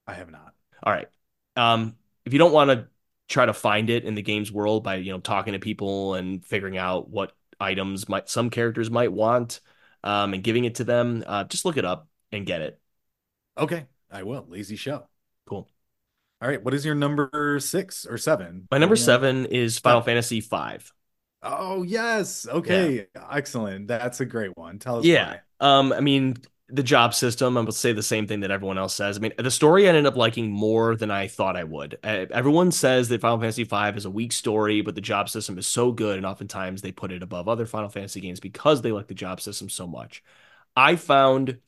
[0.06, 0.54] I have not.
[0.82, 1.08] All right.
[1.56, 2.88] Um, if you don't want to
[3.28, 6.44] try to find it in the game's world by you know talking to people and
[6.44, 9.60] figuring out what items might some characters might want
[10.02, 12.80] um, and giving it to them, uh, just look it up and get it.
[13.56, 14.44] Okay, I will.
[14.48, 15.08] Lazy shell.
[15.46, 15.68] Cool.
[16.40, 16.62] All right.
[16.62, 18.66] What is your number six or seven?
[18.70, 20.92] My number seven is Final Fantasy Five.
[21.42, 22.46] Oh yes.
[22.46, 23.06] Okay.
[23.14, 23.28] Yeah.
[23.30, 23.88] Excellent.
[23.88, 24.78] That's a great one.
[24.78, 25.10] Tell us yeah.
[25.10, 25.40] Why.
[25.60, 26.36] Um, I mean,
[26.68, 29.16] the job system, I'm gonna say the same thing that everyone else says.
[29.16, 31.98] I mean, the story I ended up liking more than I thought I would.
[32.02, 35.66] Everyone says that Final Fantasy V is a weak story, but the job system is
[35.66, 39.08] so good, and oftentimes they put it above other Final Fantasy games because they like
[39.08, 40.22] the job system so much.
[40.76, 41.58] I found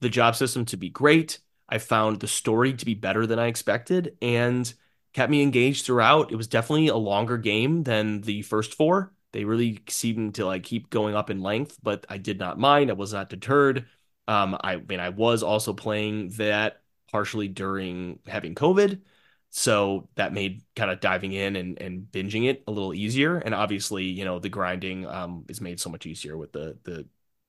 [0.00, 1.40] the job system to be great.
[1.68, 4.72] I found the story to be better than I expected, and
[5.16, 6.30] kept me engaged throughout.
[6.30, 9.14] It was definitely a longer game than the first four.
[9.32, 12.90] They really seemed to like keep going up in length, but I did not mind.
[12.90, 13.86] I was not deterred.
[14.28, 19.00] Um, I, mean, I was also playing that partially during having COVID.
[19.48, 23.38] So that made kind of diving in and, and binging it a little easier.
[23.38, 27.06] And obviously, you know, the grinding um, is made so much easier with the the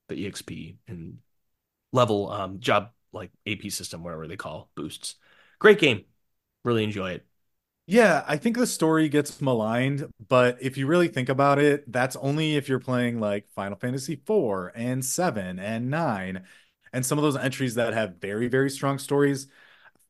[0.08, 1.18] the EXP and
[1.92, 5.16] level um, job like AP system, whatever they call boosts.
[5.60, 6.06] Great game.
[6.64, 7.26] Really enjoy it.
[7.90, 12.18] Yeah, I think the story gets maligned, but if you really think about it, that's
[12.18, 16.44] only if you're playing like Final Fantasy 4 and 7 and 9
[16.92, 19.48] and some of those entries that have very very strong stories.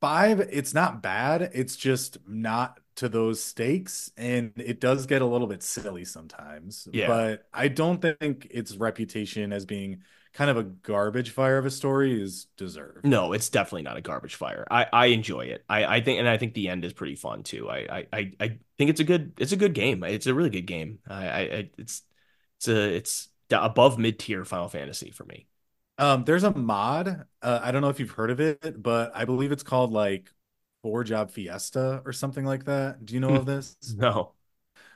[0.02, 5.26] 5, it's not bad, it's just not to those stakes and it does get a
[5.26, 6.88] little bit silly sometimes.
[6.92, 7.08] Yeah.
[7.08, 10.02] But I don't think its reputation as being
[10.38, 13.04] kind of a garbage fire of a story is deserved.
[13.04, 14.68] No, it's definitely not a garbage fire.
[14.70, 15.66] I, I enjoy it.
[15.68, 17.70] I, I think and I think the end is pretty fun too.
[17.70, 18.48] I, I I
[18.78, 20.04] think it's a good it's a good game.
[20.04, 21.00] It's a really good game.
[21.08, 22.04] I, I it's
[22.58, 25.48] it's a it's above mid tier Final Fantasy for me.
[25.98, 27.26] Um, there's a mod.
[27.42, 30.32] Uh, I don't know if you've heard of it, but I believe it's called like
[30.84, 33.04] Four Job Fiesta or something like that.
[33.06, 33.76] Do you know of this?
[33.96, 34.34] No.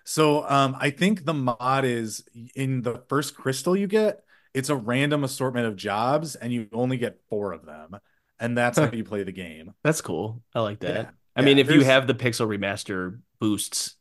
[0.03, 2.23] So um, I think the mod is
[2.55, 6.97] in the first crystal you get, it's a random assortment of jobs, and you only
[6.97, 7.97] get four of them,
[8.39, 9.73] and that's how you play the game.
[9.83, 10.41] That's cool.
[10.53, 10.95] I like that.
[10.95, 11.09] Yeah.
[11.35, 13.95] I yeah, mean, if you have the pixel remaster boosts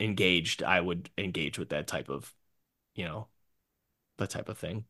[0.00, 2.32] engaged, I would engage with that type of,
[2.94, 3.28] you know,
[4.18, 4.84] that type of thing.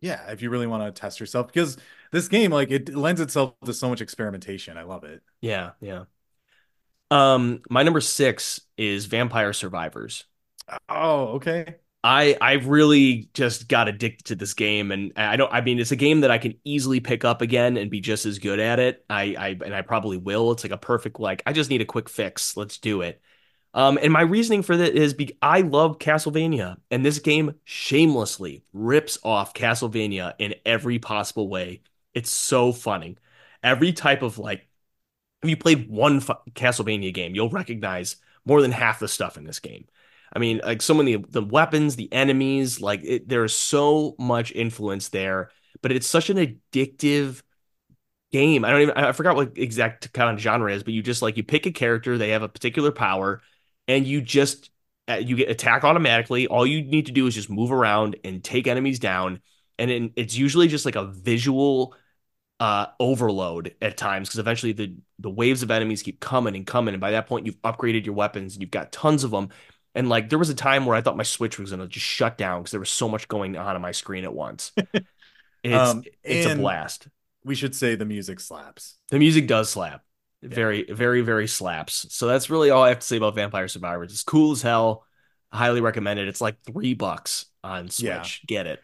[0.00, 1.76] Yeah, if you really want to test yourself, because
[2.10, 4.76] this game, like, it lends itself to so much experimentation.
[4.76, 5.22] I love it.
[5.40, 6.04] Yeah, yeah.
[7.12, 10.24] Um, my number six is Vampire Survivors.
[10.88, 11.76] Oh, okay.
[12.04, 15.52] I I really just got addicted to this game, and I don't.
[15.52, 18.26] I mean, it's a game that I can easily pick up again and be just
[18.26, 19.04] as good at it.
[19.08, 20.50] I I and I probably will.
[20.52, 21.42] It's like a perfect like.
[21.46, 22.56] I just need a quick fix.
[22.56, 23.20] Let's do it.
[23.74, 28.64] Um, and my reasoning for that is be- I love Castlevania, and this game shamelessly
[28.72, 31.82] rips off Castlevania in every possible way.
[32.14, 33.16] It's so funny.
[33.62, 34.66] Every type of like,
[35.42, 39.44] if you played one f- Castlevania game, you'll recognize more than half the stuff in
[39.44, 39.86] this game.
[40.34, 45.10] I mean, like so many the weapons, the enemies, like it, there's so much influence
[45.10, 45.50] there,
[45.82, 47.42] but it's such an addictive
[48.32, 48.64] game.
[48.64, 51.36] I don't even I forgot what exact kind of genre is, but you just like
[51.36, 53.42] you pick a character, they have a particular power,
[53.88, 54.70] and you just
[55.08, 56.46] uh, you get attack automatically.
[56.46, 59.40] All you need to do is just move around and take enemies down,
[59.78, 61.94] and it, it's usually just like a visual
[62.60, 66.94] uh, overload at times because eventually the the waves of enemies keep coming and coming,
[66.94, 69.48] and by that point you've upgraded your weapons and you've got tons of them.
[69.94, 72.38] And like there was a time where I thought my Switch was gonna just shut
[72.38, 74.72] down because there was so much going on on my screen at once.
[74.74, 75.10] It's
[75.74, 77.08] um, it's a blast.
[77.44, 78.96] We should say the music slaps.
[79.10, 80.02] The music does slap.
[80.42, 82.06] Very, very, very slaps.
[82.10, 84.12] So that's really all I have to say about Vampire Survivors.
[84.12, 85.04] It's cool as hell.
[85.52, 86.28] I highly recommend it.
[86.28, 88.04] It's like three bucks on Switch.
[88.04, 88.46] Yeah.
[88.46, 88.80] Get it.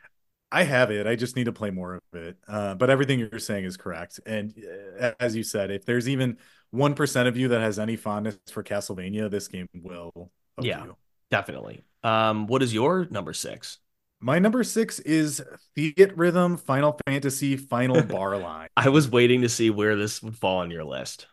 [0.51, 1.07] I have it.
[1.07, 2.37] I just need to play more of it.
[2.47, 4.21] Uh, but everything you're saying is correct.
[4.25, 4.55] And
[5.01, 6.39] uh, as you said, if there's even
[6.71, 10.31] one percent of you that has any fondness for Castlevania, this game will.
[10.65, 10.97] Yeah, you.
[11.31, 11.85] definitely.
[12.03, 13.79] Um, what is your number six?
[14.21, 15.43] My number six is
[15.77, 18.69] Theatrhythm Final Fantasy Final Bar Line.
[18.77, 21.27] I was waiting to see where this would fall on your list.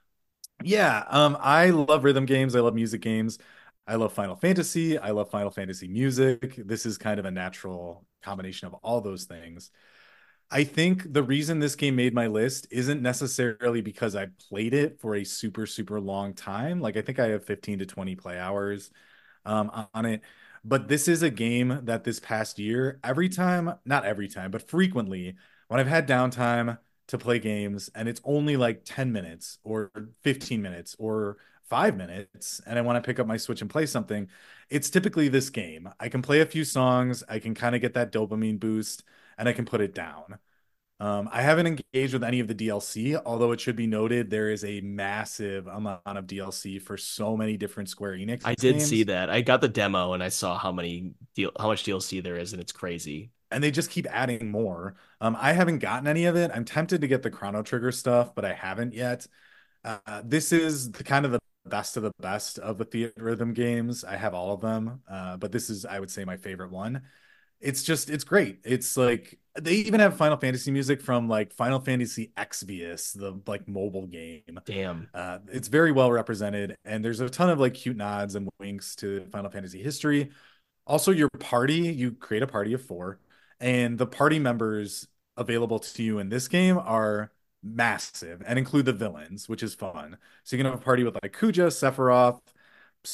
[0.64, 2.56] Yeah, um, I love rhythm games.
[2.56, 3.38] I love music games.
[3.88, 4.98] I love Final Fantasy.
[4.98, 6.56] I love Final Fantasy music.
[6.58, 9.72] This is kind of a natural combination of all those things.
[10.50, 15.00] I think the reason this game made my list isn't necessarily because I played it
[15.00, 16.80] for a super, super long time.
[16.82, 18.92] Like, I think I have 15 to 20 play hours
[19.46, 20.22] um, on it.
[20.64, 24.68] But this is a game that this past year, every time, not every time, but
[24.68, 25.36] frequently,
[25.68, 26.78] when I've had downtime,
[27.08, 29.92] to play games and it's only like 10 minutes or
[30.24, 31.38] 15 minutes or
[31.70, 34.28] five minutes and I want to pick up my Switch and play something,
[34.70, 35.90] it's typically this game.
[36.00, 39.04] I can play a few songs, I can kind of get that dopamine boost,
[39.38, 40.40] and I can put it down.
[41.00, 44.50] Um, I haven't engaged with any of the DLC, although it should be noted there
[44.50, 48.42] is a massive amount of DLC for so many different Square Enix.
[48.46, 48.86] I did games.
[48.86, 49.30] see that.
[49.30, 52.54] I got the demo and I saw how many deal how much DLC there is,
[52.54, 54.96] and it's crazy and they just keep adding more.
[55.22, 56.52] Um, I haven't gotten any of it.
[56.54, 59.28] I'm tempted to get the Chrono Trigger stuff, but I haven't yet.
[59.84, 64.04] Uh, this is the kind of the best of the best of the Theatrhythm games.
[64.04, 67.04] I have all of them, uh, but this is, I would say, my favorite one.
[67.60, 68.60] It's just, it's great.
[68.64, 73.68] It's like they even have Final Fantasy music from like Final Fantasy Exvius, the like
[73.68, 74.60] mobile game.
[74.66, 78.50] Damn, uh, it's very well represented, and there's a ton of like cute nods and
[78.60, 80.32] winks to Final Fantasy history.
[80.86, 83.20] Also, your party, you create a party of four
[83.60, 87.32] and the party members available to you in this game are
[87.64, 90.18] massive and include the villains, which is fun.
[90.44, 92.40] So you can have a party with like Kuja, Sephiroth,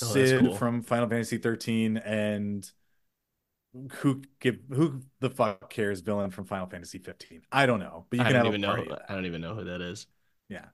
[0.03, 0.55] oh, cool.
[0.55, 2.69] from Final Fantasy 13, and
[3.93, 7.41] who give who the fuck cares villain from Final Fantasy 15?
[7.51, 8.85] I don't know, but you can have even know.
[9.07, 10.07] I don't even know who that is.
[10.49, 10.65] Yeah.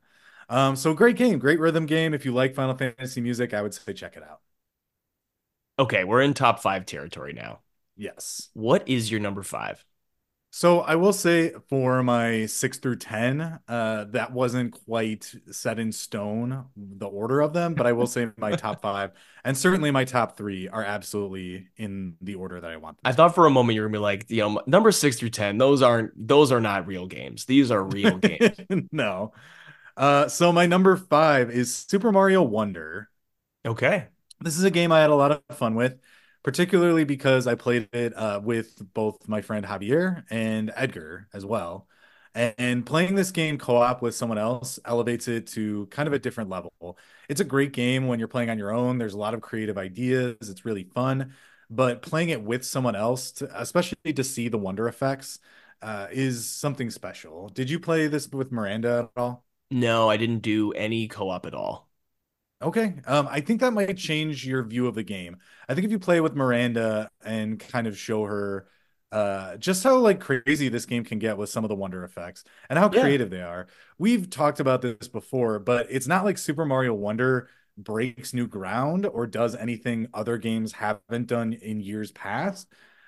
[0.49, 2.13] Um, so great game, great rhythm game.
[2.13, 4.39] If you like Final Fantasy music, I would say check it out.
[5.79, 7.59] Okay, we're in top five territory now.
[7.95, 8.49] Yes.
[8.53, 9.83] What is your number five?
[10.57, 15.91] So I will say for my six through ten, uh, that wasn't quite set in
[15.91, 19.11] stone the order of them, but I will say my top five
[19.43, 22.97] and certainly my top three are absolutely in the order that I want.
[23.05, 25.29] I thought for a moment you were gonna be like, you know, number six through
[25.29, 27.45] ten, those aren't those are not real games.
[27.45, 28.57] These are real games.
[28.91, 29.33] no.
[29.95, 33.11] Uh, so my number five is Super Mario Wonder.
[33.63, 34.07] Okay.
[34.41, 35.99] This is a game I had a lot of fun with
[36.47, 41.89] particularly because I played it uh, with both my friend Javier and Edgar as well.
[42.33, 46.13] And, and playing this game co op with someone else elevates it to kind of
[46.13, 46.97] a different level.
[47.27, 48.97] It's a great game when you're playing on your own.
[48.97, 51.33] There's a lot of creative ideas, it's really fun.
[51.69, 55.39] But playing it with someone else, to, especially to see the wonder effects,
[55.81, 57.49] uh, is something special.
[57.49, 59.43] Did you play this with Miranda at all?
[59.69, 61.86] No, I didn't do any co op at all.
[62.61, 62.95] Okay.
[63.05, 65.37] Um, I think that might change your view of the game.
[65.69, 68.67] I think if you play with Miranda and kind of show her
[69.13, 72.43] uh just how like crazy this game can get with some of the wonder effects
[72.69, 72.99] and how Yeah.
[72.99, 73.67] creative they are.
[73.97, 79.05] We've talked about this before, but it's not like Super Mario Wonder breaks new ground
[79.05, 82.67] or does anything other games haven't done in years past.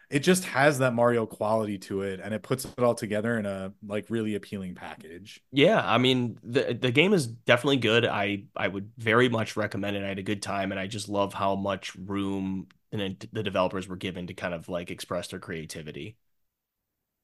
[0.10, 3.45] It just has that Mario quality to it and it puts it all together in
[3.45, 5.41] a like really appealing package.
[5.51, 8.05] Yeah, I mean the the game is definitely good.
[8.05, 10.03] I I would very much recommend it.
[10.03, 13.88] I had a good time, and I just love how much room and the developers
[13.88, 16.18] were given to kind of like express their creativity.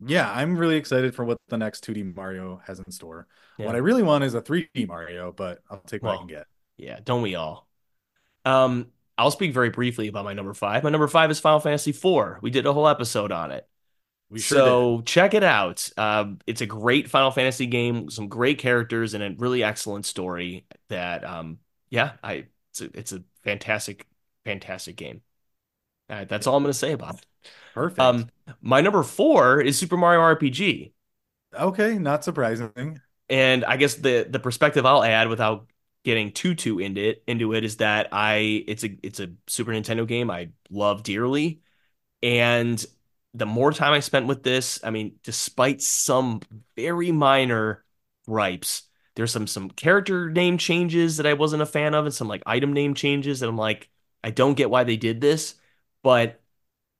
[0.06, 3.28] Yeah, I'm really excited for what the next 2D Mario has in store.
[3.58, 6.48] What I really want is a 3D Mario, but I'll take what I can get.
[6.78, 7.68] yeah, don't we all?
[8.44, 10.84] Um, I'll speak very briefly about my number five.
[10.84, 12.40] My number five is Final Fantasy IV.
[12.42, 13.68] We did a whole episode on it.
[14.30, 14.80] We sure did.
[14.80, 15.90] So check it out.
[15.98, 20.68] Um, it's a great Final Fantasy game, some great characters, and a really excellent story.
[20.90, 21.60] That, um,
[21.90, 24.08] yeah, I it's a, it's a fantastic,
[24.46, 25.22] fantastic game.
[26.10, 27.26] Uh, that's all I'm going to say about it.
[27.74, 28.26] Perfect.
[28.26, 30.94] Um, my number four is Super Mario RPG,
[31.54, 33.02] Okay, not surprising.
[33.30, 35.68] and I guess the the perspective I'll add without
[36.06, 39.72] getting too too into it into it is that I it's a it's a Super
[39.74, 41.62] Nintendo game I love dearly,
[42.24, 42.84] and
[43.34, 46.42] the more time I spent with this, I mean, despite some
[46.76, 47.84] very minor
[48.28, 48.84] gripes,
[49.16, 52.44] there's some some character name changes that I wasn't a fan of, and some like
[52.46, 53.90] item name changes that I'm like,
[54.24, 55.56] I don't get why they did this,
[56.04, 56.42] but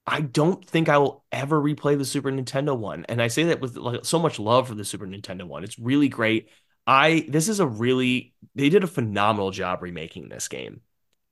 [0.08, 3.06] I don't think I will ever replay the Super Nintendo one.
[3.10, 5.64] And I say that with like so much love for the Super Nintendo one.
[5.64, 6.50] It's really great.
[6.88, 10.82] I this is a really they did a phenomenal job remaking this game.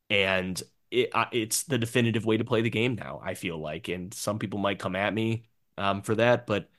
[0.10, 3.88] And it, it's the definitive way to play the game now, I feel like.
[3.89, 5.45] And some people might come at me
[5.78, 6.70] um, for that, but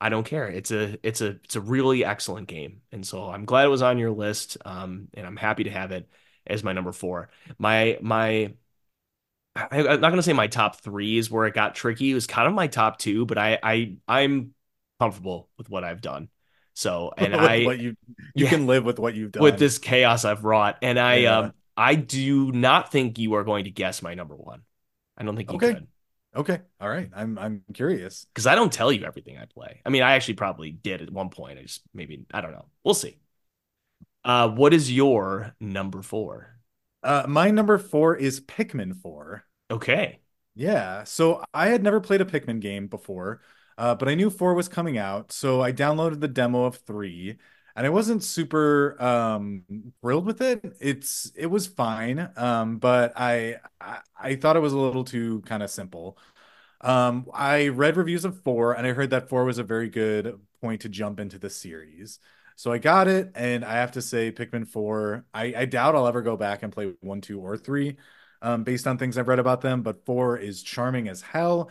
[0.00, 0.48] I don't care.
[0.48, 2.82] It's a it's a it's a really excellent game.
[2.92, 4.58] And so I'm glad it was on your list.
[4.64, 6.08] Um, and I'm happy to have it
[6.46, 7.30] as my number four.
[7.58, 8.54] My my
[9.56, 12.10] I, I'm not gonna say my top three is where it got tricky.
[12.10, 14.54] It was kind of my top two, but I I I'm
[15.00, 16.28] comfortable with what I've done.
[16.74, 17.96] So and I what you
[18.36, 21.24] you yeah can live with what you've done with this chaos I've wrought, and I
[21.24, 21.26] Yeah.
[21.26, 24.62] um I do not think you are going to guess my number one.
[25.18, 25.60] I don't think you Okay.
[25.60, 25.88] could
[26.36, 26.60] Okay.
[26.80, 27.10] All right.
[27.14, 28.26] I'm I'm curious.
[28.34, 29.80] because I don't tell you everything I play.
[29.84, 31.58] I mean, I actually probably did at one point.
[31.58, 32.66] I just maybe I don't know.
[32.82, 33.18] We'll see.
[34.24, 36.58] Uh, what is your number four?
[37.04, 39.46] Uh my number 4 is Pikmin 4.
[39.70, 40.20] Okay.
[40.54, 43.40] Yeah, so I had never played a Pikmin game before,
[43.78, 47.36] uh, but I knew four was coming out, so I downloaded the demo of three,
[47.76, 49.64] and I wasn't super um,
[50.00, 50.76] thrilled with it.
[50.80, 55.40] It's it was fine, um, but I, I I thought it was a little too
[55.42, 56.18] kind of simple.
[56.80, 60.38] Um, I read reviews of four, and I heard that four was a very good
[60.60, 62.20] point to jump into the series.
[62.56, 66.06] So I got it, and I have to say, Pikmin 4, I, I doubt I'll
[66.06, 67.96] ever go back and play one, two, or three,
[68.42, 69.82] um, based on things I've read about them.
[69.82, 71.70] But four is charming as hell.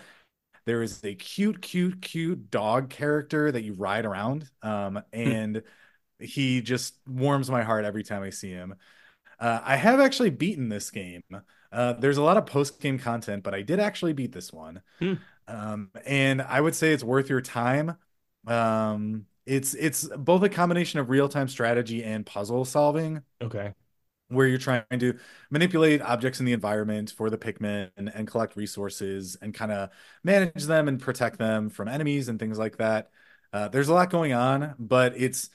[0.65, 5.61] There is a cute, cute, cute dog character that you ride around, um, and
[6.19, 8.75] he just warms my heart every time I see him.
[9.39, 11.23] Uh, I have actually beaten this game.
[11.71, 14.81] Uh, there's a lot of post-game content, but I did actually beat this one.
[14.99, 15.13] Hmm.
[15.47, 17.97] Um, and I would say it's worth your time.
[18.47, 23.73] Um, it's it's both a combination of real-time strategy and puzzle solving, Okay.
[24.33, 25.17] Where you're trying to
[25.49, 29.89] manipulate objects in the environment for the Pikmin and, and collect resources and kind of
[30.23, 33.09] manage them and protect them from enemies and things like that.
[33.51, 35.49] Uh, there's a lot going on, but it's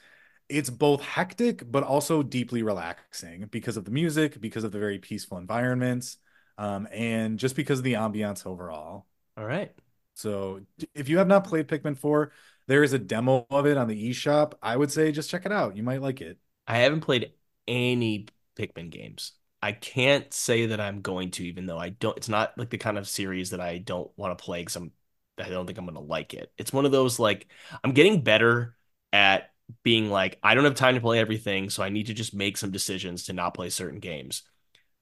[0.48, 4.98] it's both hectic but also deeply relaxing because of the music, because of the very
[4.98, 6.16] peaceful environments,
[6.56, 9.06] um, and just because of the ambiance overall.
[9.36, 9.72] All right.
[10.14, 10.60] So
[10.94, 12.32] if you have not played Pikmin 4,
[12.66, 14.54] there is a demo of it on the eShop.
[14.62, 15.76] I would say just check it out.
[15.76, 16.38] You might like it.
[16.66, 17.32] I haven't played
[17.66, 18.26] any
[18.58, 19.32] Pikmin games.
[19.62, 22.16] I can't say that I'm going to, even though I don't.
[22.16, 24.92] It's not like the kind of series that I don't want to play because I'm.
[25.38, 26.52] I don't think I'm going to like it.
[26.58, 27.46] It's one of those like
[27.84, 28.76] I'm getting better
[29.12, 29.50] at
[29.82, 32.56] being like I don't have time to play everything, so I need to just make
[32.56, 34.42] some decisions to not play certain games.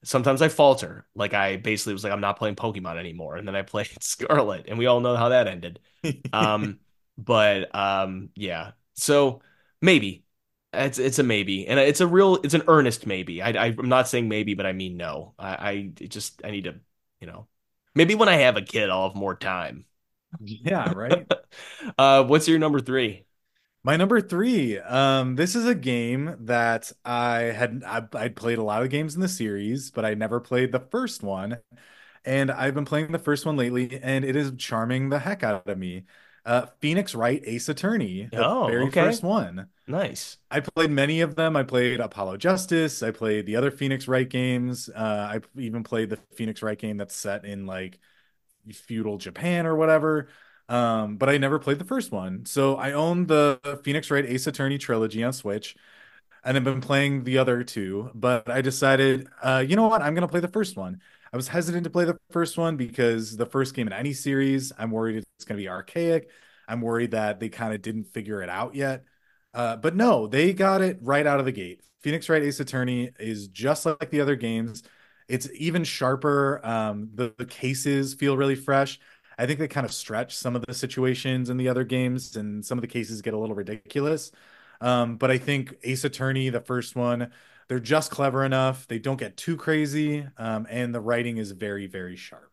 [0.04, 1.06] Sometimes I falter.
[1.14, 4.66] Like I basically was like I'm not playing Pokemon anymore, and then I played Scarlet,
[4.68, 5.80] and we all know how that ended.
[6.32, 6.80] Um,
[7.18, 8.72] but um, yeah.
[8.94, 9.40] So
[9.80, 10.25] maybe
[10.76, 13.42] it's it's a maybe, and it's a real it's an earnest maybe.
[13.42, 15.34] I, am not saying maybe, but I mean no.
[15.38, 16.80] I I just I need to
[17.20, 17.48] you know
[17.94, 19.86] maybe when I have a kid I'll have more time.
[20.40, 21.26] Yeah, right.
[21.98, 23.24] Uh, what's your number three?
[23.82, 24.78] My number three.
[24.78, 29.14] Um, this is a game that I had I, I'd played a lot of games
[29.14, 31.58] in the series, but I never played the first one.
[32.24, 35.68] And I've been playing the first one lately, and it is charming the heck out
[35.68, 36.06] of me.
[36.44, 39.00] Uh, Phoenix Wright Ace Attorney, the Oh, very okay.
[39.06, 39.68] first one.
[39.88, 40.38] Nice.
[40.50, 41.54] I played many of them.
[41.56, 43.02] I played Apollo Justice.
[43.04, 44.88] I played the other Phoenix Wright games.
[44.88, 47.98] Uh, I even played the Phoenix Wright game that's set in like
[48.72, 50.28] feudal Japan or whatever.
[50.68, 52.46] Um, but I never played the first one.
[52.46, 55.76] So I own the Phoenix Wright Ace Attorney trilogy on Switch
[56.44, 60.02] and I've been playing the other two, but I decided, uh, you know what?
[60.02, 61.00] I'm going to play the first one.
[61.32, 64.72] I was hesitant to play the first one because the first game in any series,
[64.78, 66.30] I'm worried it's going to be archaic.
[66.68, 69.04] I'm worried that they kind of didn't figure it out yet.
[69.56, 71.80] Uh, but no, they got it right out of the gate.
[72.00, 74.82] Phoenix Wright Ace Attorney is just like the other games.
[75.28, 76.60] It's even sharper.
[76.62, 79.00] Um, the, the cases feel really fresh.
[79.38, 82.64] I think they kind of stretch some of the situations in the other games, and
[82.64, 84.30] some of the cases get a little ridiculous.
[84.82, 87.30] Um, but I think Ace Attorney, the first one,
[87.68, 88.86] they're just clever enough.
[88.86, 92.45] They don't get too crazy, um, and the writing is very, very sharp.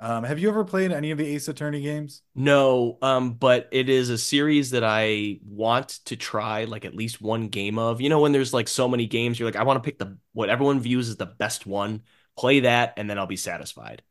[0.00, 0.06] Hmm.
[0.06, 2.22] Um, have you ever played any of the Ace Attorney games?
[2.34, 7.20] No, um, but it is a series that I want to try like at least
[7.20, 8.00] one game of.
[8.00, 10.16] You know, when there's like so many games, you're like, I want to pick the
[10.32, 12.02] what everyone views as the best one,
[12.36, 14.02] play that, and then I'll be satisfied.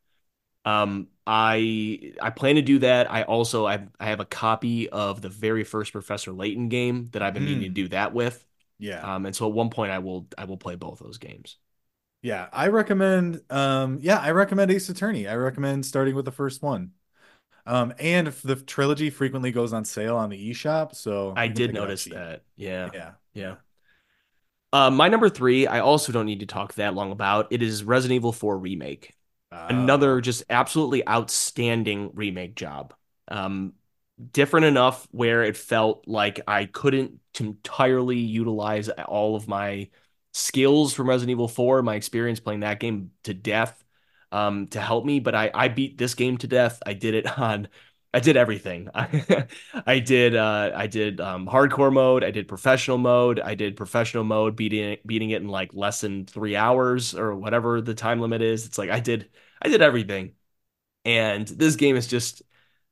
[0.66, 3.10] Um, I I plan to do that.
[3.10, 7.22] I also I I have a copy of the very first Professor Layton game that
[7.22, 7.48] I've been mm.
[7.48, 8.44] needing to do that with.
[8.78, 9.16] Yeah.
[9.16, 11.58] Um, and so at one point I will I will play both those games.
[12.22, 13.42] Yeah, I recommend.
[13.50, 15.28] Um, yeah, I recommend Ace Attorney.
[15.28, 16.92] I recommend starting with the first one.
[17.66, 22.06] Um, and the trilogy frequently goes on sale on the eShop, so I did notice
[22.06, 22.44] that.
[22.56, 23.56] Yeah, yeah, yeah.
[24.72, 27.48] Uh, my number three, I also don't need to talk that long about.
[27.52, 29.16] It is Resident Evil 4 remake.
[29.52, 32.94] Uh, Another just absolutely outstanding remake job.
[33.28, 33.74] Um,
[34.32, 39.90] different enough where it felt like I couldn't entirely utilize all of my
[40.38, 43.84] skills from Resident Evil 4, my experience playing that game to death
[44.32, 45.20] um, to help me.
[45.20, 46.82] But I, I beat this game to death.
[46.86, 47.68] I did it on
[48.14, 48.90] I did everything.
[48.96, 49.48] I,
[49.86, 52.24] I did uh, I did um, hardcore mode.
[52.24, 53.40] I did professional mode.
[53.40, 57.82] I did professional mode, beating beating it in like less than three hours or whatever
[57.82, 58.66] the time limit is.
[58.66, 59.30] It's like I did
[59.62, 60.34] I did everything,
[61.06, 62.42] and this game is just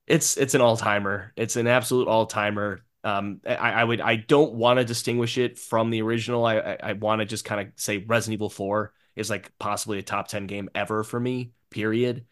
[0.07, 1.33] it's it's an all timer.
[1.37, 2.84] It's an absolute all timer.
[3.05, 6.43] Um, I, I would I don't want to distinguish it from the original.
[6.43, 9.99] I I, I want to just kind of say Resident Evil Four is like possibly
[9.99, 11.51] a top ten game ever for me.
[11.69, 12.25] Period.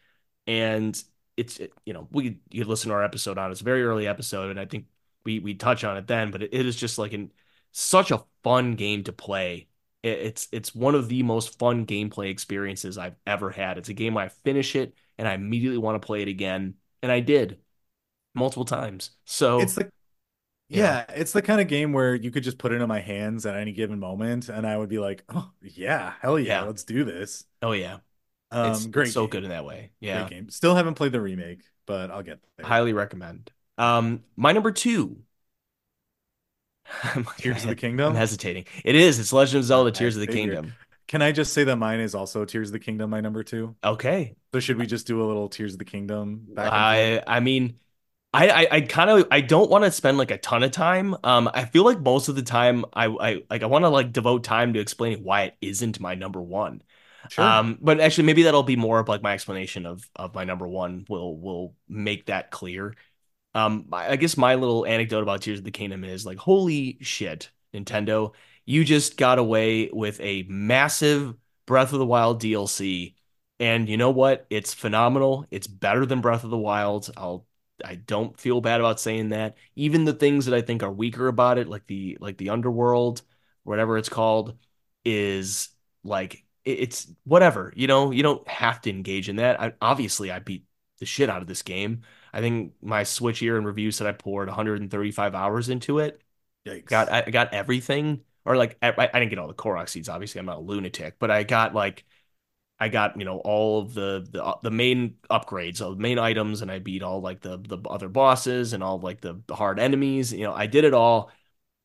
[0.48, 1.00] And
[1.36, 4.06] it's it, you know we you listen to our episode on it's a very early
[4.06, 4.86] episode and I think
[5.24, 7.32] we we touch on it then, but it, it is just like an
[7.70, 9.68] such a fun game to play.
[10.02, 13.78] It, it's it's one of the most fun gameplay experiences I've ever had.
[13.78, 17.12] It's a game I finish it and I immediately want to play it again, and
[17.12, 17.58] I did
[18.34, 19.10] multiple times.
[19.24, 19.90] So it's like
[20.68, 23.46] yeah, it's the kind of game where you could just put it in my hands
[23.46, 26.62] at any given moment, and I would be like, "Oh yeah, hell yeah, yeah.
[26.62, 27.98] let's do this." Oh yeah,
[28.50, 29.06] um, it's, great.
[29.06, 29.30] It's so game.
[29.30, 29.90] good in that way.
[30.00, 30.20] Yeah.
[30.20, 30.50] Great game.
[30.50, 32.66] Still haven't played the remake, but I'll get there.
[32.66, 33.50] Highly recommend.
[33.78, 35.18] Um, my number two.
[37.38, 38.10] Tears of the Kingdom.
[38.12, 38.66] I'm hesitating.
[38.84, 39.18] It is.
[39.18, 40.74] It's Legend of Zelda: Tears of the Kingdom.
[41.06, 43.74] Can I just say that mine is also Tears of the Kingdom, my number two?
[43.84, 44.36] Okay.
[44.52, 46.48] So should we just do a little Tears of the Kingdom?
[46.56, 47.78] I I mean,
[48.34, 51.16] I I, I kind of I don't want to spend like a ton of time.
[51.24, 54.12] Um, I feel like most of the time I I like I want to like
[54.12, 56.82] devote time to explaining why it isn't my number one.
[57.30, 57.44] Sure.
[57.44, 60.68] Um, but actually, maybe that'll be more of like my explanation of of my number
[60.68, 61.06] one.
[61.08, 62.94] Will will make that clear.
[63.54, 67.50] Um, I guess my little anecdote about Tears of the Kingdom is like, holy shit,
[67.72, 68.32] Nintendo,
[68.66, 73.14] you just got away with a massive Breath of the Wild DLC,
[73.60, 74.46] and you know what?
[74.50, 75.46] It's phenomenal.
[75.52, 77.10] It's better than Breath of the Wild.
[77.16, 77.46] I'll
[77.84, 79.56] I don't feel bad about saying that.
[79.76, 83.22] Even the things that I think are weaker about it, like the like the underworld,
[83.64, 84.56] whatever it's called,
[85.04, 85.68] is
[86.02, 88.10] like it's whatever you know?
[88.10, 89.60] You don't have to engage in that.
[89.60, 90.64] I, obviously i beat
[90.98, 92.02] the shit out of this game.
[92.32, 96.20] I think my switch year and review said i poured 135 hours into it
[96.66, 96.86] Yikes.
[96.86, 98.22] got i got everything.
[98.46, 100.38] Or like I, I didn't get all the korok seeds obviously.
[100.38, 101.16] I'm not a lunatic.
[101.18, 102.04] But i got like
[102.84, 106.18] i got you know all of the the, uh, the main upgrades all the main
[106.18, 109.78] items and i beat all like the the other bosses and all like the hard
[109.80, 111.30] enemies you know i did it all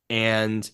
[0.10, 0.72] and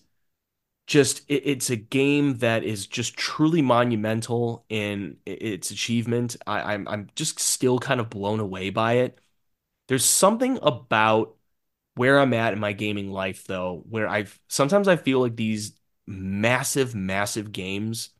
[0.86, 6.36] just it, it's a game that is just truly monumental in its achievement.
[6.46, 9.18] I, I'm I'm just still kind of blown away by it.
[9.88, 11.36] There's something about
[11.96, 15.74] where I'm at in my gaming life though, where I've sometimes I feel like these
[16.06, 18.10] massive, massive games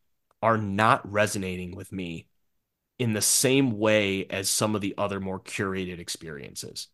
[0.43, 2.29] are not resonating with me
[2.99, 6.89] in the same way as some of the other more curated experiences.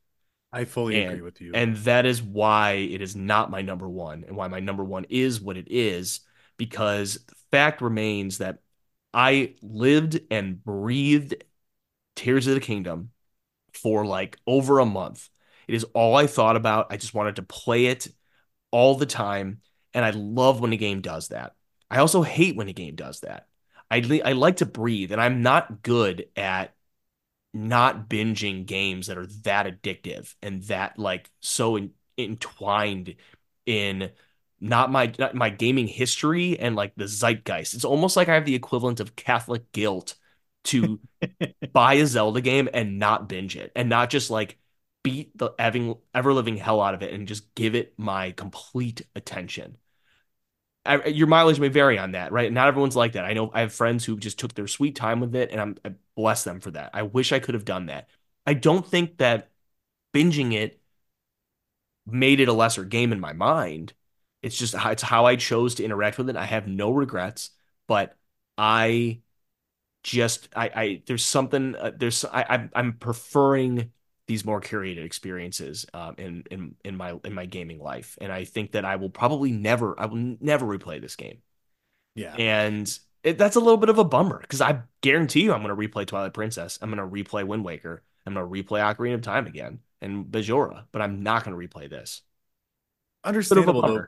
[0.53, 1.53] I fully and, agree with you.
[1.55, 5.07] And that is why it is not my number one and why my number one
[5.09, 6.20] is what it is.
[6.59, 8.59] Because the fact remains that
[9.14, 11.34] I lived and breathed
[12.16, 13.11] Tears of the Kingdom
[13.72, 15.28] for like over a month.
[15.66, 16.88] It is all I thought about.
[16.90, 18.09] I just wanted to play it
[18.70, 19.61] all the time.
[19.95, 21.55] And I love when a game does that.
[21.93, 23.49] I also hate when a game does that.
[23.90, 26.74] I, I like to breathe, and I'm not good at
[27.55, 33.16] not binging games that are that addictive and that like so in, entwined
[33.66, 34.11] in
[34.61, 37.74] not my not my gaming history and like the zeitgeist.
[37.74, 40.14] It's almost like I have the equivalent of Catholic guilt
[40.64, 41.01] to
[41.72, 44.59] buy a Zelda game and not binge it and not just like
[45.03, 45.51] beat the
[46.14, 49.76] ever living hell out of it and just give it my complete attention.
[51.07, 52.53] Your mileage may vary on that, right?
[52.53, 53.24] Not everyone's like that.
[53.24, 55.76] I know I have friends who just took their sweet time with it, and I'm,
[55.85, 56.91] I bless them for that.
[56.93, 58.09] I wish I could have done that.
[58.47, 59.51] I don't think that
[60.14, 60.80] binging it
[62.07, 63.93] made it a lesser game in my mind.
[64.43, 66.37] It's just how, it's how I chose to interact with it.
[66.37, 67.51] I have no regrets,
[67.87, 68.16] but
[68.59, 69.20] I
[70.03, 73.93] just I I there's something uh, there's I I'm, I'm preferring
[74.27, 78.45] these more curated experiences um, in in in my in my gaming life, and I
[78.45, 81.39] think that I will probably never I will never replay this game.
[82.14, 85.62] Yeah, and it, that's a little bit of a bummer because I guarantee you I'm
[85.62, 86.79] going to replay Twilight Princess.
[86.83, 88.03] I'm going to replay Wind Waker.
[88.27, 91.68] I'm going to replay Ocarina of Time again and Majora, but I'm not going to
[91.68, 92.23] replay this.
[93.25, 94.07] Understandable though.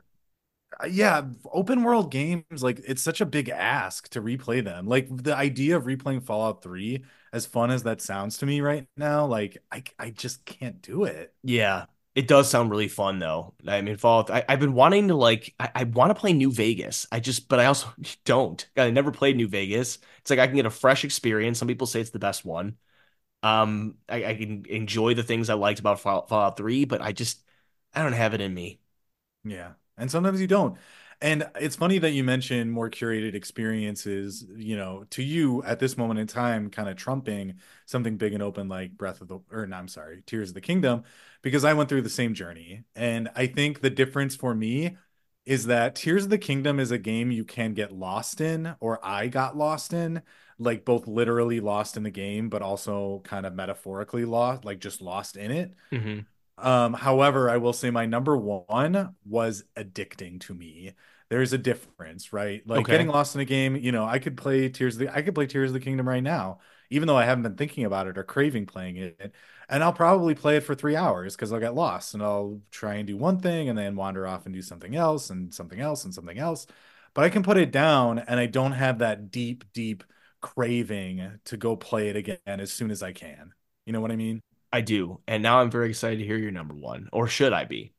[0.81, 1.21] Uh, yeah,
[1.53, 4.87] open world games like it's such a big ask to replay them.
[4.87, 7.03] Like the idea of replaying Fallout 3,
[7.35, 11.03] as fun as that sounds to me right now, like I I just can't do
[11.03, 11.33] it.
[11.43, 11.85] Yeah.
[12.15, 13.53] It does sound really fun though.
[13.67, 14.31] I mean, Fallout.
[14.31, 15.53] I, have been wanting to like.
[15.59, 17.05] I, I want to play New Vegas.
[17.11, 17.89] I just, but I also
[18.25, 18.65] don't.
[18.77, 19.99] I never played New Vegas.
[20.19, 21.59] It's like I can get a fresh experience.
[21.59, 22.77] Some people say it's the best one.
[23.43, 27.11] Um, I, I can enjoy the things I liked about Fallout, Fallout Three, but I
[27.11, 27.43] just,
[27.93, 28.79] I don't have it in me.
[29.43, 30.77] Yeah, and sometimes you don't.
[31.21, 35.97] And it's funny that you mention more curated experiences, you know, to you at this
[35.97, 37.55] moment in time, kind of trumping
[37.85, 40.61] something big and open like Breath of the, or no, I'm sorry, Tears of the
[40.61, 41.03] Kingdom,
[41.41, 42.83] because I went through the same journey.
[42.95, 44.97] And I think the difference for me
[45.45, 48.99] is that Tears of the Kingdom is a game you can get lost in, or
[49.03, 50.21] I got lost in,
[50.57, 55.01] like both literally lost in the game, but also kind of metaphorically lost, like just
[55.01, 55.73] lost in it.
[55.91, 56.19] Mm-hmm.
[56.57, 60.93] Um, however, I will say my number one was addicting to me.
[61.29, 62.65] There's a difference, right?
[62.67, 62.93] Like okay.
[62.93, 65.35] getting lost in a game, you know, I could play Tears of the I could
[65.35, 68.17] play Tears of the Kingdom right now, even though I haven't been thinking about it
[68.17, 69.33] or craving playing it.
[69.67, 72.95] And I'll probably play it for three hours because I'll get lost and I'll try
[72.95, 76.05] and do one thing and then wander off and do something else and something else
[76.05, 76.67] and something else.
[77.15, 80.03] But I can put it down and I don't have that deep, deep
[80.41, 83.53] craving to go play it again as soon as I can.
[83.85, 84.41] You know what I mean?
[84.75, 85.21] I do.
[85.25, 87.07] And now I'm very excited to hear your number one.
[87.13, 87.93] Or should I be?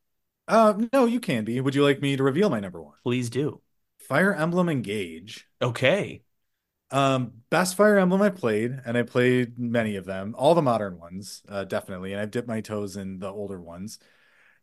[0.47, 1.59] Uh no, you can be.
[1.59, 2.93] Would you like me to reveal my number one?
[3.03, 3.61] Please do.
[3.97, 5.47] Fire Emblem Engage.
[5.59, 6.21] Okay.
[6.91, 10.99] Um, best Fire Emblem I played, and I played many of them, all the modern
[10.99, 13.97] ones, uh, definitely, and I've dipped my toes in the older ones.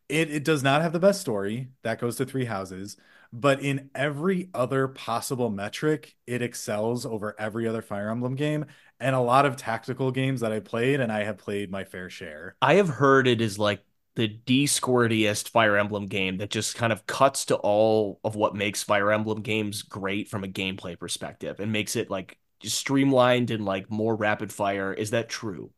[0.08, 1.68] It it does not have the best story.
[1.82, 2.96] That goes to Three Houses,
[3.32, 8.66] but in every other possible metric, it excels over every other Fire Emblem game
[9.00, 12.10] and a lot of tactical games that I played, and I have played my fair
[12.10, 12.54] share.
[12.62, 13.82] I have heard it is like
[14.14, 18.82] the D-squirtiest Fire Emblem game that just kind of cuts to all of what makes
[18.82, 23.90] Fire Emblem games great from a gameplay perspective and makes it like streamlined and like
[23.90, 24.92] more rapid fire.
[24.92, 25.70] Is that true?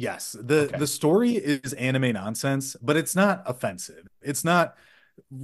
[0.00, 0.36] Yes.
[0.38, 0.78] The okay.
[0.78, 4.06] the story is anime nonsense, but it's not offensive.
[4.22, 4.76] It's not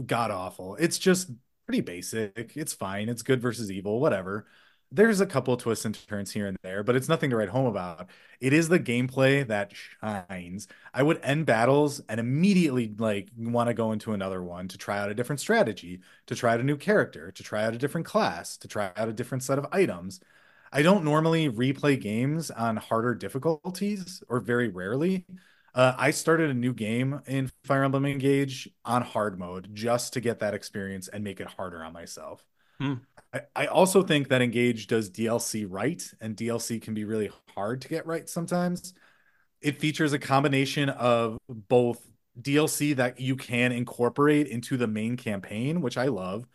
[0.06, 0.76] god awful.
[0.76, 1.30] It's just
[1.66, 2.52] pretty basic.
[2.56, 3.08] It's fine.
[3.08, 4.46] It's good versus evil, whatever
[4.92, 7.48] there's a couple of twists and turns here and there, but it's nothing to write
[7.48, 8.08] home about.
[8.40, 10.68] It is the gameplay that shines.
[10.94, 14.98] I would end battles and immediately like want to go into another one to try
[14.98, 18.06] out a different strategy, to try out a new character, to try out a different
[18.06, 20.20] class, to try out a different set of items.
[20.76, 25.24] I don't normally replay games on harder difficulties or very rarely.
[25.74, 30.20] Uh, I started a new game in Fire Emblem Engage on hard mode just to
[30.20, 32.44] get that experience and make it harder on myself.
[32.78, 32.96] Hmm.
[33.54, 37.88] I, also think that Engage does DLC right, and DLC can be really hard to
[37.88, 38.92] get right sometimes.
[39.62, 42.06] It features a combination of both
[42.38, 46.46] DLC that you can incorporate into the main campaign, which I love,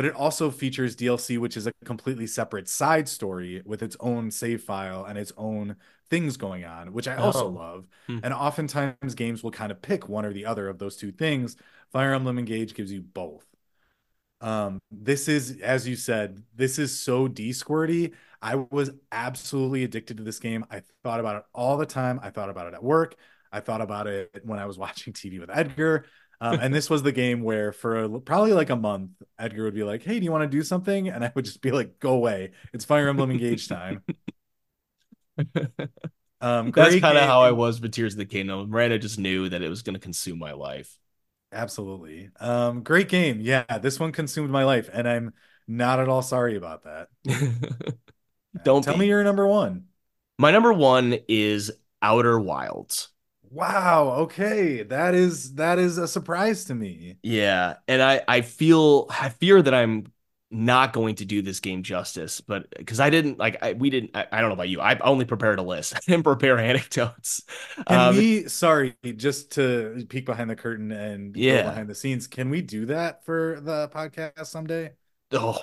[0.00, 4.30] but it also features DLC, which is a completely separate side story with its own
[4.30, 5.76] save file and its own
[6.08, 7.50] things going on, which I also oh.
[7.50, 7.86] love.
[8.06, 8.20] Hmm.
[8.22, 11.54] And oftentimes games will kind of pick one or the other of those two things.
[11.92, 13.44] Fire Emblem Engage gives you both.
[14.40, 18.14] Um, this is, as you said, this is so D squirty.
[18.40, 20.64] I was absolutely addicted to this game.
[20.70, 22.20] I thought about it all the time.
[22.22, 23.16] I thought about it at work.
[23.52, 26.06] I thought about it when I was watching TV with Edgar.
[26.40, 29.74] Um, and this was the game where for a, probably like a month, Edgar would
[29.74, 31.98] be like, "Hey, do you want to do something?" And I would just be like,
[31.98, 32.52] "Go away!
[32.72, 34.02] It's Fire Emblem Engage time."
[36.40, 38.70] um, That's kind of how I was with Tears of the Kingdom.
[38.70, 40.98] Miranda just knew that it was going to consume my life.
[41.52, 42.30] Absolutely.
[42.38, 43.40] Um, great game.
[43.40, 45.34] Yeah, this one consumed my life, and I'm
[45.66, 47.08] not at all sorry about that.
[48.64, 49.00] Don't Tell be.
[49.00, 49.84] me your number one.
[50.38, 51.70] My number one is
[52.02, 53.08] Outer Wilds.
[53.50, 54.82] Wow, okay.
[54.84, 57.16] That is that is a surprise to me.
[57.22, 60.06] Yeah, and I I feel I fear that I'm
[60.52, 64.16] not going to do this game justice, but because I didn't like I, we didn't
[64.16, 64.80] I, I, don't know about you.
[64.80, 65.94] I only prepared a list.
[65.96, 67.42] I didn't prepare anecdotes.
[67.86, 71.62] Can um, we sorry, just to peek behind the curtain and yeah.
[71.62, 74.92] behind the scenes, can we do that for the podcast someday?
[75.32, 75.58] Oh,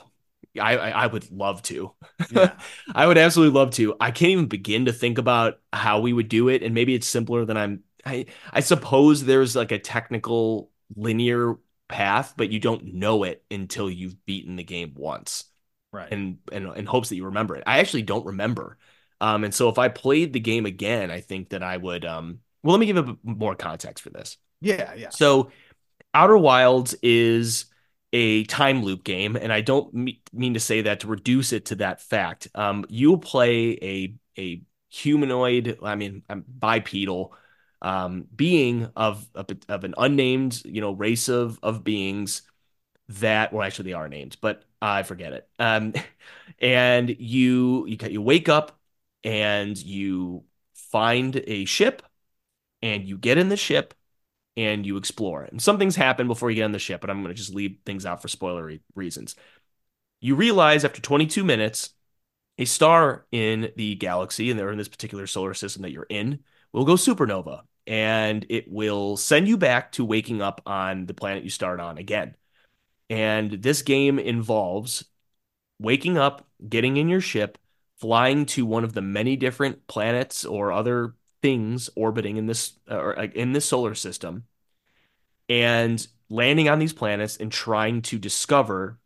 [0.60, 1.94] I I would love to.
[2.32, 2.58] Yeah.
[2.96, 3.96] I would absolutely love to.
[4.00, 7.08] I can't even begin to think about how we would do it, and maybe it's
[7.08, 7.84] simpler than I'm.
[8.06, 11.56] I I suppose there's like a technical linear
[11.88, 15.46] path, but you don't know it until you've beaten the game once.
[15.92, 16.12] Right.
[16.12, 17.64] And and in hopes that you remember it.
[17.66, 18.78] I actually don't remember.
[19.20, 22.40] Um, and so if I played the game again, I think that I would um
[22.64, 24.38] well let me give a more context for this.
[24.62, 25.10] Yeah, yeah.
[25.10, 25.52] So
[26.14, 27.66] Outer Wilds is
[28.14, 29.94] a time loop game, and I don't
[30.34, 32.48] mean to say that to reduce it to that fact.
[32.56, 37.36] Um, you play a a humanoid, I mean, bipedal
[37.82, 42.44] um, being of, of of an unnamed, you know, race of of beings
[43.10, 45.48] that, well, actually they are named, but I forget it.
[45.60, 45.94] Um,
[46.60, 48.80] and you you you wake up
[49.24, 50.44] and you
[50.74, 52.04] find a ship,
[52.82, 53.94] and you get in the ship
[54.58, 55.44] and you explore.
[55.44, 57.54] And some things happen before you get on the ship, but I'm going to just
[57.54, 59.36] leave things out for spoilery reasons.
[60.20, 61.92] You realize after 22 minutes,
[62.58, 66.40] a star in the galaxy, and they're in this particular solar system that you're in,
[66.74, 71.44] will go supernova and it will send you back to waking up on the planet
[71.44, 72.36] you start on again.
[73.10, 75.06] And this game involves
[75.80, 77.58] waking up, getting in your ship,
[78.00, 83.14] flying to one of the many different planets or other things orbiting in this or
[83.14, 84.46] in this solar system
[85.50, 89.00] and landing on these planets and trying to discover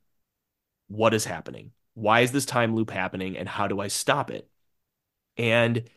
[0.88, 1.71] what is happening.
[1.93, 4.49] Why is this time loop happening and how do I stop it?
[5.38, 5.89] And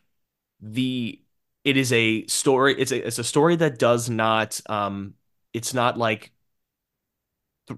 [0.60, 1.20] the
[1.64, 2.74] it is a story.
[2.78, 5.14] It's a it's a story that does not um
[5.52, 6.32] it's not like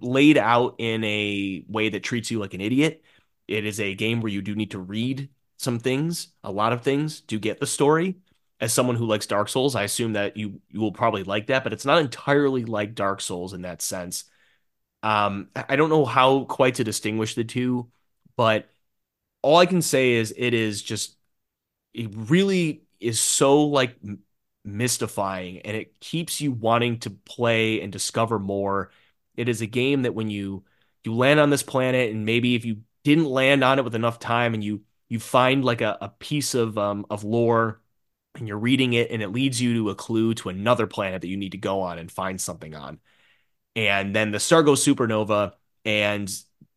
[0.00, 3.02] laid out in a way that treats you like an idiot.
[3.48, 5.28] It is a game where you do need to read
[5.58, 8.16] some things, a lot of things to get the story.
[8.60, 11.62] As someone who likes Dark Souls, I assume that you you will probably like that,
[11.64, 14.24] but it's not entirely like Dark Souls in that sense.
[15.02, 17.90] Um, I don't know how quite to distinguish the two,
[18.36, 18.68] but
[19.42, 21.16] all I can say is it is just
[21.94, 23.96] it really is so like
[24.64, 28.90] mystifying and it keeps you wanting to play and discover more.
[29.36, 30.64] It is a game that when you
[31.04, 34.18] you land on this planet and maybe if you didn't land on it with enough
[34.18, 37.80] time and you you find like a, a piece of um of lore
[38.38, 41.28] and you're reading it and it leads you to a clue to another planet that
[41.28, 42.98] you need to go on and find something on.
[43.74, 45.52] And then the star goes supernova
[45.84, 46.32] and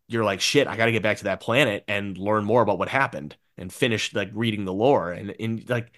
[0.07, 2.79] you're like, shit, I got to get back to that planet and learn more about
[2.79, 5.11] what happened and finish like reading the lore.
[5.11, 5.91] And, and like,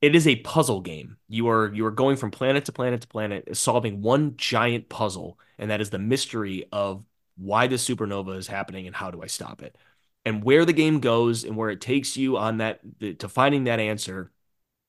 [0.00, 1.16] it is a puzzle game.
[1.28, 5.38] You are you are going from planet to planet to planet, solving one giant puzzle,
[5.58, 7.02] and that is the mystery of
[7.36, 9.78] why the supernova is happening and how do I stop it.
[10.26, 12.80] And where the game goes and where it takes you on that
[13.18, 14.30] to finding that answer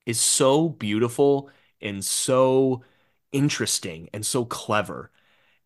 [0.06, 1.50] is so beautiful
[1.82, 2.84] and so
[3.32, 5.12] interesting and so clever.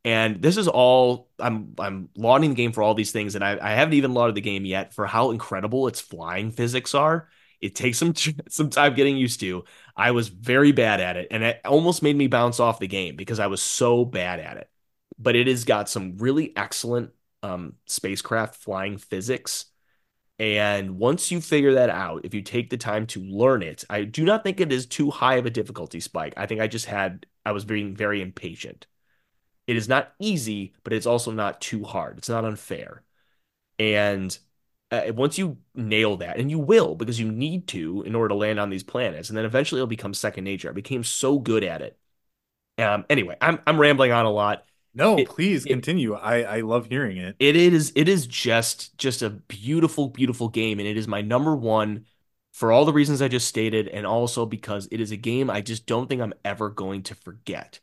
[0.05, 3.57] And this is all I'm I'm lauding the game for all these things, and I,
[3.61, 7.29] I haven't even lauded the game yet for how incredible its flying physics are
[7.61, 8.13] it takes some
[8.49, 9.65] some time getting used to.
[9.95, 13.15] I was very bad at it, and it almost made me bounce off the game
[13.15, 14.69] because I was so bad at it.
[15.17, 17.11] But it has got some really excellent
[17.43, 19.65] um, spacecraft flying physics.
[20.39, 24.05] And once you figure that out, if you take the time to learn it, I
[24.05, 26.33] do not think it is too high of a difficulty spike.
[26.37, 28.87] I think I just had, I was being very impatient.
[29.67, 32.17] It is not easy, but it's also not too hard.
[32.17, 33.03] It's not unfair.
[33.77, 34.37] And
[34.91, 38.35] uh, once you nail that, and you will because you need to in order to
[38.35, 40.69] land on these planets, and then eventually it'll become second nature.
[40.69, 41.97] I became so good at it.
[42.77, 44.65] Um, anyway, I'm I'm rambling on a lot.
[44.93, 46.13] No, it, please it, continue.
[46.13, 47.35] I I love hearing it.
[47.39, 51.55] It is it is just just a beautiful beautiful game, and it is my number
[51.55, 52.05] one
[52.51, 55.61] for all the reasons I just stated, and also because it is a game I
[55.61, 57.79] just don't think I'm ever going to forget.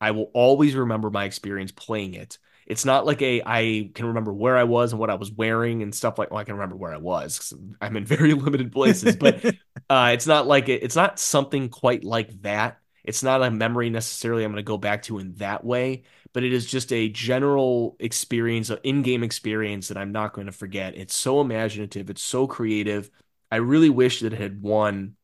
[0.00, 4.32] I will always remember my experience playing it it's not like a I can remember
[4.32, 6.30] where I was and what I was wearing and stuff like.
[6.30, 7.52] Well, I can remember where I was.
[7.80, 9.44] I'm in very limited places, but
[9.90, 12.78] uh, it's not like it, it's not something quite like that.
[13.02, 16.44] It's not a memory necessarily I'm going to go back to in that way, but
[16.44, 20.96] it is just a general experience, an in-game experience that I'm not going to forget.
[20.96, 23.10] It's so imaginative, it's so creative.
[23.50, 25.16] I really wish that it had won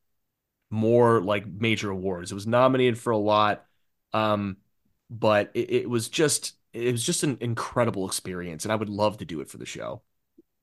[0.69, 2.31] more like major awards.
[2.31, 3.65] It was nominated for a lot.
[4.13, 4.57] Um,
[5.09, 9.17] but it, it was just it was just an incredible experience, and I would love
[9.17, 10.01] to do it for the show.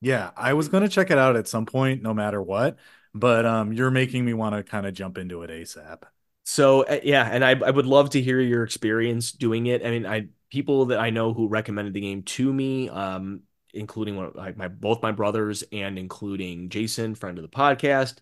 [0.01, 2.77] Yeah, I was gonna check it out at some point, no matter what.
[3.13, 6.03] But um, you're making me want to kind of jump into it ASAP.
[6.43, 9.85] So uh, yeah, and I I would love to hear your experience doing it.
[9.85, 13.41] I mean, I people that I know who recommended the game to me, um,
[13.73, 18.15] including one, like my both my brothers and including Jason, friend of the podcast.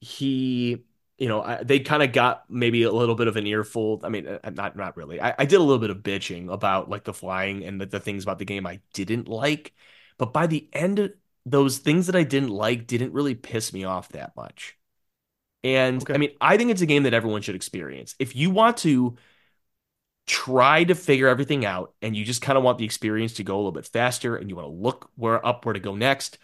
[0.00, 0.84] He,
[1.18, 4.00] you know, I, they kind of got maybe a little bit of an earful.
[4.02, 5.20] I mean, uh, not not really.
[5.20, 8.00] I, I did a little bit of bitching about like the flying and the, the
[8.00, 9.74] things about the game I didn't like,
[10.18, 11.12] but by the end,
[11.46, 14.78] those things that I didn't like didn't really piss me off that much.
[15.64, 16.14] And okay.
[16.14, 18.14] I mean, I think it's a game that everyone should experience.
[18.18, 19.16] If you want to
[20.26, 23.56] try to figure everything out and you just kind of want the experience to go
[23.56, 26.38] a little bit faster and you want to look where up where to go next,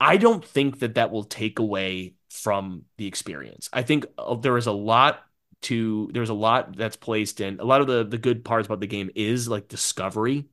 [0.00, 3.68] I don't think that that will take away from the experience.
[3.72, 5.24] I think uh, there is a lot
[5.60, 8.80] to there's a lot that's placed in a lot of the the good parts about
[8.80, 10.48] the game is like discovery,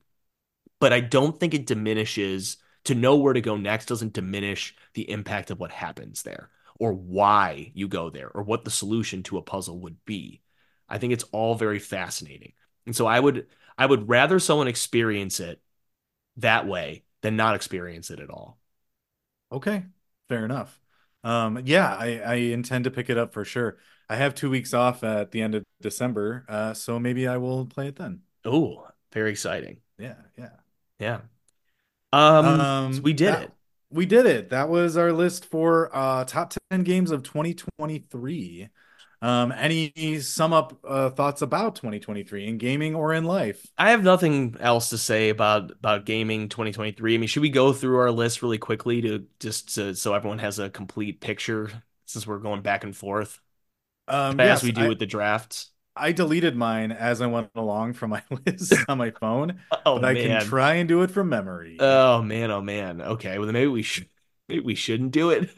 [0.80, 5.08] but I don't think it diminishes to know where to go next doesn't diminish the
[5.10, 9.38] impact of what happens there or why you go there or what the solution to
[9.38, 10.40] a puzzle would be.
[10.88, 12.52] I think it's all very fascinating.
[12.86, 15.60] And so I would I would rather someone experience it
[16.38, 18.58] that way than not experience it at all.
[19.50, 19.84] Okay.
[20.28, 20.78] Fair enough.
[21.24, 23.78] Um, yeah, I, I intend to pick it up for sure.
[24.08, 27.66] I have two weeks off at the end of December, uh, so maybe I will
[27.66, 28.20] play it then.
[28.44, 29.78] Oh, very exciting.
[29.98, 30.50] Yeah, yeah.
[31.00, 31.20] Yeah.
[32.12, 33.52] Um, um so we did that, it
[33.90, 34.50] we did it.
[34.50, 38.68] That was our list for uh, top 10 games of 2023.
[39.26, 43.66] Um, any sum up uh, thoughts about 2023 in gaming or in life?
[43.76, 47.14] I have nothing else to say about about gaming 2023.
[47.14, 50.38] I mean, should we go through our list really quickly to just to, so everyone
[50.38, 51.72] has a complete picture
[52.04, 53.40] since we're going back and forth
[54.06, 55.70] um, as yes, we do I, with the drafts?
[55.96, 60.04] I deleted mine as I went along from my list on my phone, oh, but
[60.04, 61.78] I can try and do it from memory.
[61.80, 63.02] Oh man, oh man.
[63.02, 64.08] Okay, well maybe we should
[64.48, 65.50] maybe we shouldn't do it.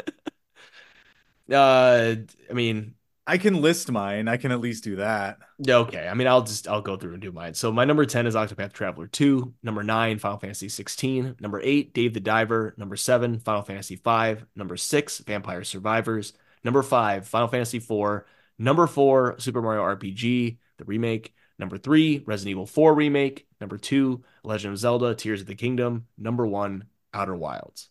[1.52, 2.14] uh,
[2.48, 2.94] I mean,
[3.28, 4.26] I can list mine.
[4.26, 5.38] I can at least do that.
[5.68, 7.52] Okay, I mean, I'll just I'll go through and do mine.
[7.52, 9.52] So my number ten is Octopath Traveler two.
[9.62, 11.36] Number nine, Final Fantasy sixteen.
[11.38, 12.74] Number eight, Dave the Diver.
[12.78, 14.46] Number seven, Final Fantasy five.
[14.56, 16.32] Number six, Vampire Survivors.
[16.64, 18.26] Number five, Final Fantasy four.
[18.58, 21.34] Number four, Super Mario RPG, the remake.
[21.58, 23.46] Number three, Resident Evil 4 remake.
[23.60, 26.06] Number two, Legend of Zelda, Tears of the Kingdom.
[26.16, 27.90] Number one, Outer Wilds.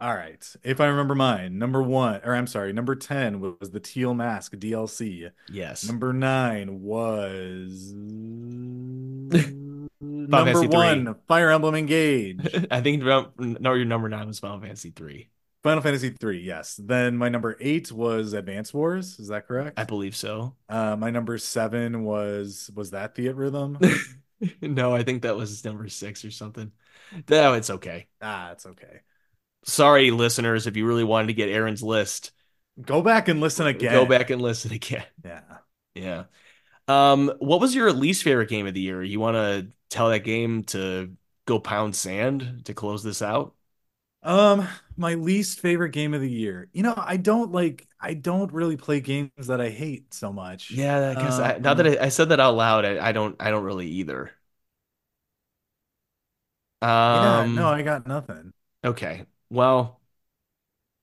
[0.00, 0.54] All right.
[0.62, 4.54] If I remember mine, number one, or I'm sorry, number 10 was the Teal Mask
[4.54, 5.30] DLC.
[5.50, 5.86] Yes.
[5.86, 7.92] Number nine was.
[10.00, 12.66] number one, Fire Emblem Engage.
[12.70, 13.32] I think no,
[13.74, 15.28] your number nine was Final Fantasy 3.
[15.64, 16.80] Final Fantasy three, yes.
[16.82, 19.18] Then my number eight was Advance Wars.
[19.18, 19.78] Is that correct?
[19.78, 20.54] I believe so.
[20.68, 23.76] Uh, my number seven was was that the Rhythm?
[24.62, 26.70] no, I think that was number six or something.
[27.28, 28.06] No, it's okay.
[28.22, 29.00] Ah, it's okay.
[29.64, 32.32] Sorry, listeners, if you really wanted to get Aaron's list,
[32.80, 33.92] go back and listen again.
[33.92, 35.04] Go back and listen again.
[35.24, 35.40] Yeah,
[35.94, 36.24] yeah.
[36.86, 39.02] Um, what was your least favorite game of the year?
[39.02, 41.12] You want to tell that game to
[41.46, 43.54] go pound sand to close this out?
[44.22, 46.68] Um, my least favorite game of the year.
[46.72, 47.86] You know, I don't like.
[48.00, 50.70] I don't really play games that I hate so much.
[50.70, 53.36] Yeah, because um, now that I, I, said that out loud, I, I, don't.
[53.38, 54.32] I don't really either.
[56.82, 58.52] Um, yeah, no, I got nothing.
[58.84, 60.00] Okay, well,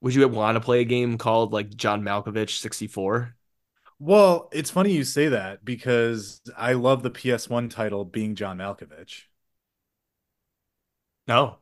[0.00, 3.34] would you want to play a game called like John Malkovich sixty four?
[3.98, 9.24] Well, it's funny you say that because I love the PS1 title being John Malkovich.
[11.28, 11.58] No.